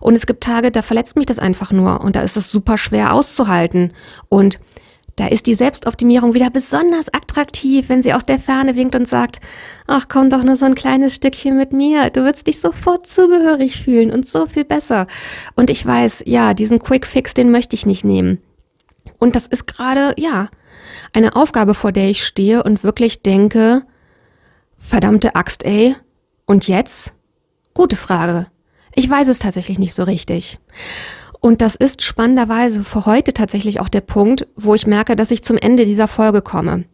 Und 0.00 0.14
es 0.14 0.26
gibt 0.26 0.44
Tage, 0.44 0.70
da 0.70 0.82
verletzt 0.82 1.16
mich 1.16 1.26
das 1.26 1.38
einfach 1.38 1.72
nur 1.72 2.02
und 2.02 2.16
da 2.16 2.20
ist 2.20 2.36
es 2.36 2.50
super 2.50 2.76
schwer 2.76 3.14
auszuhalten. 3.14 3.92
Und 4.28 4.60
da 5.16 5.28
ist 5.28 5.46
die 5.46 5.54
Selbstoptimierung 5.54 6.34
wieder 6.34 6.50
besonders 6.50 7.12
attraktiv, 7.12 7.88
wenn 7.88 8.02
sie 8.02 8.12
aus 8.14 8.26
der 8.26 8.38
Ferne 8.38 8.74
winkt 8.74 8.96
und 8.96 9.08
sagt, 9.08 9.40
ach 9.86 10.06
komm 10.08 10.28
doch 10.28 10.42
nur 10.42 10.56
so 10.56 10.64
ein 10.64 10.74
kleines 10.74 11.14
Stückchen 11.14 11.56
mit 11.56 11.72
mir, 11.72 12.10
du 12.10 12.24
wirst 12.24 12.46
dich 12.46 12.60
sofort 12.60 13.06
zugehörig 13.06 13.80
fühlen 13.80 14.10
und 14.10 14.26
so 14.26 14.46
viel 14.46 14.64
besser. 14.64 15.06
Und 15.54 15.70
ich 15.70 15.84
weiß, 15.86 16.24
ja, 16.26 16.52
diesen 16.54 16.80
Quick 16.80 17.06
Fix, 17.06 17.34
den 17.34 17.50
möchte 17.50 17.76
ich 17.76 17.86
nicht 17.86 18.04
nehmen. 18.04 18.38
Und 19.18 19.36
das 19.36 19.46
ist 19.46 19.66
gerade, 19.66 20.14
ja, 20.16 20.48
eine 21.12 21.36
Aufgabe, 21.36 21.74
vor 21.74 21.92
der 21.92 22.10
ich 22.10 22.24
stehe 22.24 22.62
und 22.64 22.82
wirklich 22.82 23.22
denke, 23.22 23.82
verdammte 24.76 25.36
Axt, 25.36 25.64
ey, 25.64 25.94
und 26.46 26.66
jetzt? 26.66 27.14
Gute 27.72 27.96
Frage. 27.96 28.48
Ich 28.94 29.08
weiß 29.08 29.28
es 29.28 29.38
tatsächlich 29.38 29.78
nicht 29.78 29.94
so 29.94 30.02
richtig. 30.04 30.58
Und 31.44 31.60
das 31.60 31.74
ist 31.74 32.00
spannenderweise 32.00 32.84
für 32.84 33.04
heute 33.04 33.34
tatsächlich 33.34 33.78
auch 33.78 33.90
der 33.90 34.00
Punkt, 34.00 34.46
wo 34.56 34.74
ich 34.74 34.86
merke, 34.86 35.14
dass 35.14 35.30
ich 35.30 35.42
zum 35.44 35.58
Ende 35.58 35.84
dieser 35.84 36.08
Folge 36.08 36.40
komme. 36.40 36.84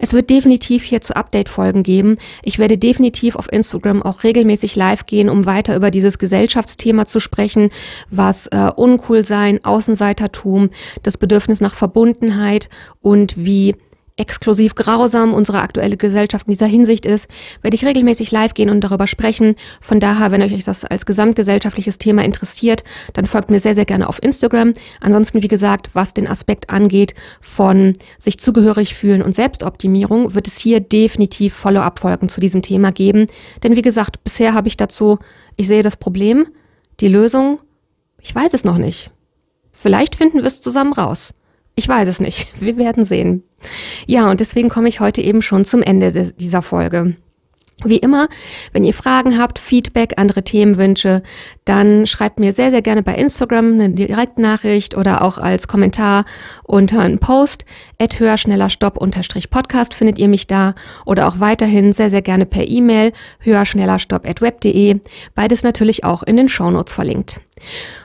Es 0.00 0.12
wird 0.12 0.28
definitiv 0.28 0.82
hier 0.82 1.02
zu 1.02 1.14
Update-Folgen 1.14 1.84
geben. 1.84 2.16
Ich 2.42 2.58
werde 2.58 2.78
definitiv 2.78 3.36
auf 3.36 3.46
Instagram 3.52 4.02
auch 4.02 4.24
regelmäßig 4.24 4.74
live 4.74 5.06
gehen, 5.06 5.28
um 5.28 5.46
weiter 5.46 5.76
über 5.76 5.92
dieses 5.92 6.18
Gesellschaftsthema 6.18 7.06
zu 7.06 7.20
sprechen, 7.20 7.70
was 8.10 8.48
äh, 8.48 8.72
Uncool 8.74 9.24
sein, 9.24 9.64
Außenseitertum, 9.64 10.70
das 11.04 11.16
Bedürfnis 11.16 11.60
nach 11.60 11.76
Verbundenheit 11.76 12.70
und 13.02 13.36
wie 13.36 13.76
exklusiv 14.16 14.74
grausam 14.74 15.32
unsere 15.32 15.62
aktuelle 15.62 15.96
Gesellschaft 15.96 16.46
in 16.46 16.52
dieser 16.52 16.66
Hinsicht 16.66 17.06
ist, 17.06 17.28
werde 17.62 17.74
ich 17.74 17.84
regelmäßig 17.84 18.30
live 18.30 18.54
gehen 18.54 18.70
und 18.70 18.80
darüber 18.80 19.06
sprechen. 19.06 19.54
Von 19.80 20.00
daher, 20.00 20.30
wenn 20.30 20.42
euch 20.42 20.64
das 20.64 20.84
als 20.84 21.06
gesamtgesellschaftliches 21.06 21.98
Thema 21.98 22.24
interessiert, 22.24 22.84
dann 23.14 23.26
folgt 23.26 23.50
mir 23.50 23.60
sehr, 23.60 23.74
sehr 23.74 23.84
gerne 23.84 24.08
auf 24.08 24.22
Instagram. 24.22 24.74
Ansonsten, 25.00 25.42
wie 25.42 25.48
gesagt, 25.48 25.90
was 25.94 26.14
den 26.14 26.28
Aspekt 26.28 26.70
angeht 26.70 27.14
von 27.40 27.94
sich 28.18 28.38
zugehörig 28.38 28.94
fühlen 28.94 29.22
und 29.22 29.34
Selbstoptimierung, 29.34 30.34
wird 30.34 30.46
es 30.46 30.58
hier 30.58 30.80
definitiv 30.80 31.54
Follow-up-Folgen 31.54 32.28
zu 32.28 32.40
diesem 32.40 32.62
Thema 32.62 32.92
geben. 32.92 33.26
Denn 33.62 33.76
wie 33.76 33.82
gesagt, 33.82 34.22
bisher 34.24 34.54
habe 34.54 34.68
ich 34.68 34.76
dazu, 34.76 35.18
ich 35.56 35.68
sehe 35.68 35.82
das 35.82 35.96
Problem, 35.96 36.46
die 37.00 37.08
Lösung, 37.08 37.60
ich 38.20 38.34
weiß 38.34 38.54
es 38.54 38.64
noch 38.64 38.78
nicht. 38.78 39.10
Vielleicht 39.72 40.16
finden 40.16 40.38
wir 40.38 40.46
es 40.46 40.60
zusammen 40.60 40.92
raus. 40.92 41.34
Ich 41.74 41.88
weiß 41.88 42.08
es 42.08 42.20
nicht. 42.20 42.48
Wir 42.60 42.76
werden 42.76 43.04
sehen. 43.04 43.42
Ja, 44.06 44.30
und 44.30 44.40
deswegen 44.40 44.68
komme 44.68 44.88
ich 44.88 45.00
heute 45.00 45.22
eben 45.22 45.42
schon 45.42 45.64
zum 45.64 45.82
Ende 45.82 46.32
dieser 46.32 46.62
Folge. 46.62 47.16
Wie 47.84 47.96
immer, 47.96 48.28
wenn 48.72 48.84
ihr 48.84 48.94
Fragen 48.94 49.38
habt, 49.38 49.58
Feedback, 49.58 50.14
andere 50.16 50.44
Themenwünsche, 50.44 51.22
dann 51.64 52.06
schreibt 52.06 52.40
mir 52.40 52.52
sehr, 52.52 52.70
sehr 52.70 52.82
gerne 52.82 53.02
bei 53.02 53.14
Instagram 53.14 53.74
eine 53.74 53.90
Direktnachricht 53.90 54.96
oder 54.96 55.22
auch 55.22 55.38
als 55.38 55.68
Kommentar 55.68 56.24
unter 56.64 57.00
einen 57.00 57.18
Post. 57.18 57.64
At 57.98 58.18
höher, 58.18 58.36
schneller, 58.36 58.68
stopp, 58.68 58.96
unterstrich 58.96 59.50
Podcast 59.50 59.94
findet 59.94 60.18
ihr 60.18 60.28
mich 60.28 60.46
da 60.46 60.74
oder 61.06 61.28
auch 61.28 61.38
weiterhin 61.38 61.92
sehr, 61.92 62.10
sehr 62.10 62.22
gerne 62.22 62.46
per 62.46 62.66
E-Mail 62.68 63.12
höher, 63.38 63.64
schneller, 63.64 63.98
stopp 63.98 64.28
at 64.28 64.40
web.de. 64.40 65.00
Beides 65.34 65.62
natürlich 65.62 66.04
auch 66.04 66.22
in 66.22 66.36
den 66.36 66.48
Shownotes 66.48 66.92
verlinkt. 66.92 67.40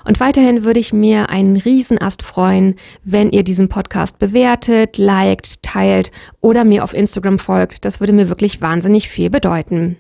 Und 0.06 0.20
weiterhin 0.20 0.63
würde 0.63 0.80
ich 0.80 0.93
mir 0.93 1.32
einen 1.32 1.58
Riesenast 1.58 2.22
freuen, 2.22 2.76
wenn 3.04 3.32
ihr 3.32 3.43
diesen 3.43 3.70
Podcast 3.70 4.20
bewertet, 4.20 5.00
liked, 5.00 5.63
teilt 5.63 6.12
oder 6.41 6.63
mir 6.63 6.84
auf 6.84 6.93
Instagram 6.93 7.39
folgt. 7.39 7.86
Das 7.86 8.00
würde 8.00 8.13
mir 8.13 8.30
wirklich 8.30 8.62
wahnsinnig 8.62 9.10
viel 9.10 9.32
bedeuten. 9.32 9.98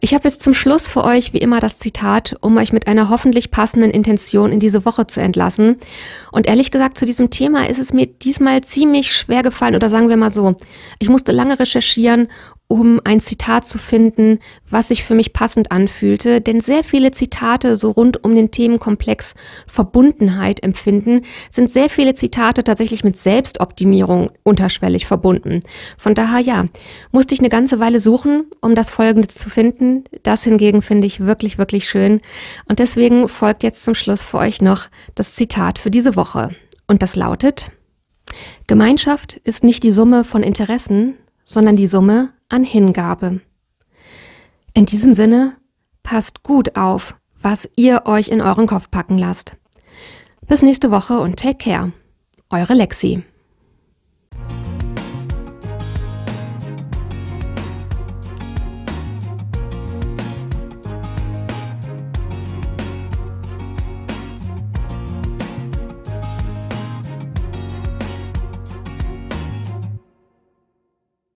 Ich 0.00 0.14
habe 0.14 0.28
jetzt 0.28 0.42
zum 0.42 0.54
Schluss 0.54 0.88
für 0.88 1.04
euch 1.04 1.32
wie 1.32 1.38
immer 1.38 1.60
das 1.60 1.78
Zitat, 1.78 2.36
um 2.40 2.56
euch 2.56 2.72
mit 2.72 2.86
einer 2.86 3.08
hoffentlich 3.08 3.50
passenden 3.50 3.90
Intention 3.90 4.50
in 4.50 4.58
diese 4.58 4.84
Woche 4.84 5.06
zu 5.06 5.20
entlassen. 5.20 5.76
Und 6.32 6.46
ehrlich 6.46 6.70
gesagt, 6.70 6.98
zu 6.98 7.06
diesem 7.06 7.30
Thema 7.30 7.68
ist 7.68 7.78
es 7.78 7.92
mir 7.92 8.06
diesmal 8.06 8.62
ziemlich 8.62 9.14
schwer 9.14 9.42
gefallen 9.42 9.76
oder 9.76 9.90
sagen 9.90 10.08
wir 10.08 10.16
mal 10.16 10.32
so, 10.32 10.56
ich 10.98 11.08
musste 11.08 11.32
lange 11.32 11.58
recherchieren 11.58 12.28
um 12.72 13.02
ein 13.04 13.20
Zitat 13.20 13.66
zu 13.66 13.76
finden, 13.76 14.38
was 14.70 14.88
sich 14.88 15.04
für 15.04 15.14
mich 15.14 15.34
passend 15.34 15.70
anfühlte, 15.70 16.40
denn 16.40 16.62
sehr 16.62 16.82
viele 16.82 17.12
Zitate 17.12 17.76
so 17.76 17.90
rund 17.90 18.24
um 18.24 18.34
den 18.34 18.50
Themenkomplex 18.50 19.34
Verbundenheit 19.66 20.62
empfinden, 20.62 21.20
sind 21.50 21.70
sehr 21.70 21.90
viele 21.90 22.14
Zitate 22.14 22.64
tatsächlich 22.64 23.04
mit 23.04 23.18
Selbstoptimierung 23.18 24.30
unterschwellig 24.42 25.06
verbunden. 25.06 25.60
Von 25.98 26.14
daher 26.14 26.38
ja, 26.40 26.64
musste 27.10 27.34
ich 27.34 27.40
eine 27.40 27.50
ganze 27.50 27.78
Weile 27.78 28.00
suchen, 28.00 28.46
um 28.62 28.74
das 28.74 28.88
Folgende 28.88 29.28
zu 29.28 29.50
finden. 29.50 30.04
Das 30.22 30.42
hingegen 30.42 30.80
finde 30.80 31.06
ich 31.06 31.20
wirklich, 31.20 31.58
wirklich 31.58 31.90
schön. 31.90 32.22
Und 32.70 32.78
deswegen 32.78 33.28
folgt 33.28 33.64
jetzt 33.64 33.84
zum 33.84 33.94
Schluss 33.94 34.22
für 34.22 34.38
euch 34.38 34.62
noch 34.62 34.86
das 35.14 35.34
Zitat 35.34 35.78
für 35.78 35.90
diese 35.90 36.16
Woche. 36.16 36.48
Und 36.86 37.02
das 37.02 37.16
lautet, 37.16 37.70
Gemeinschaft 38.66 39.36
ist 39.44 39.62
nicht 39.62 39.82
die 39.82 39.92
Summe 39.92 40.24
von 40.24 40.42
Interessen, 40.42 41.18
sondern 41.44 41.76
die 41.76 41.86
Summe 41.86 42.30
an 42.52 42.64
Hingabe. 42.64 43.40
In 44.74 44.86
diesem 44.86 45.14
Sinne, 45.14 45.56
passt 46.02 46.42
gut 46.42 46.76
auf, 46.76 47.14
was 47.40 47.68
ihr 47.76 48.02
euch 48.04 48.28
in 48.28 48.40
euren 48.40 48.66
Kopf 48.66 48.90
packen 48.90 49.18
lasst. 49.18 49.56
Bis 50.46 50.62
nächste 50.62 50.90
Woche 50.90 51.18
und 51.20 51.38
take 51.38 51.56
care. 51.58 51.92
Eure 52.50 52.74
Lexi. 52.74 53.24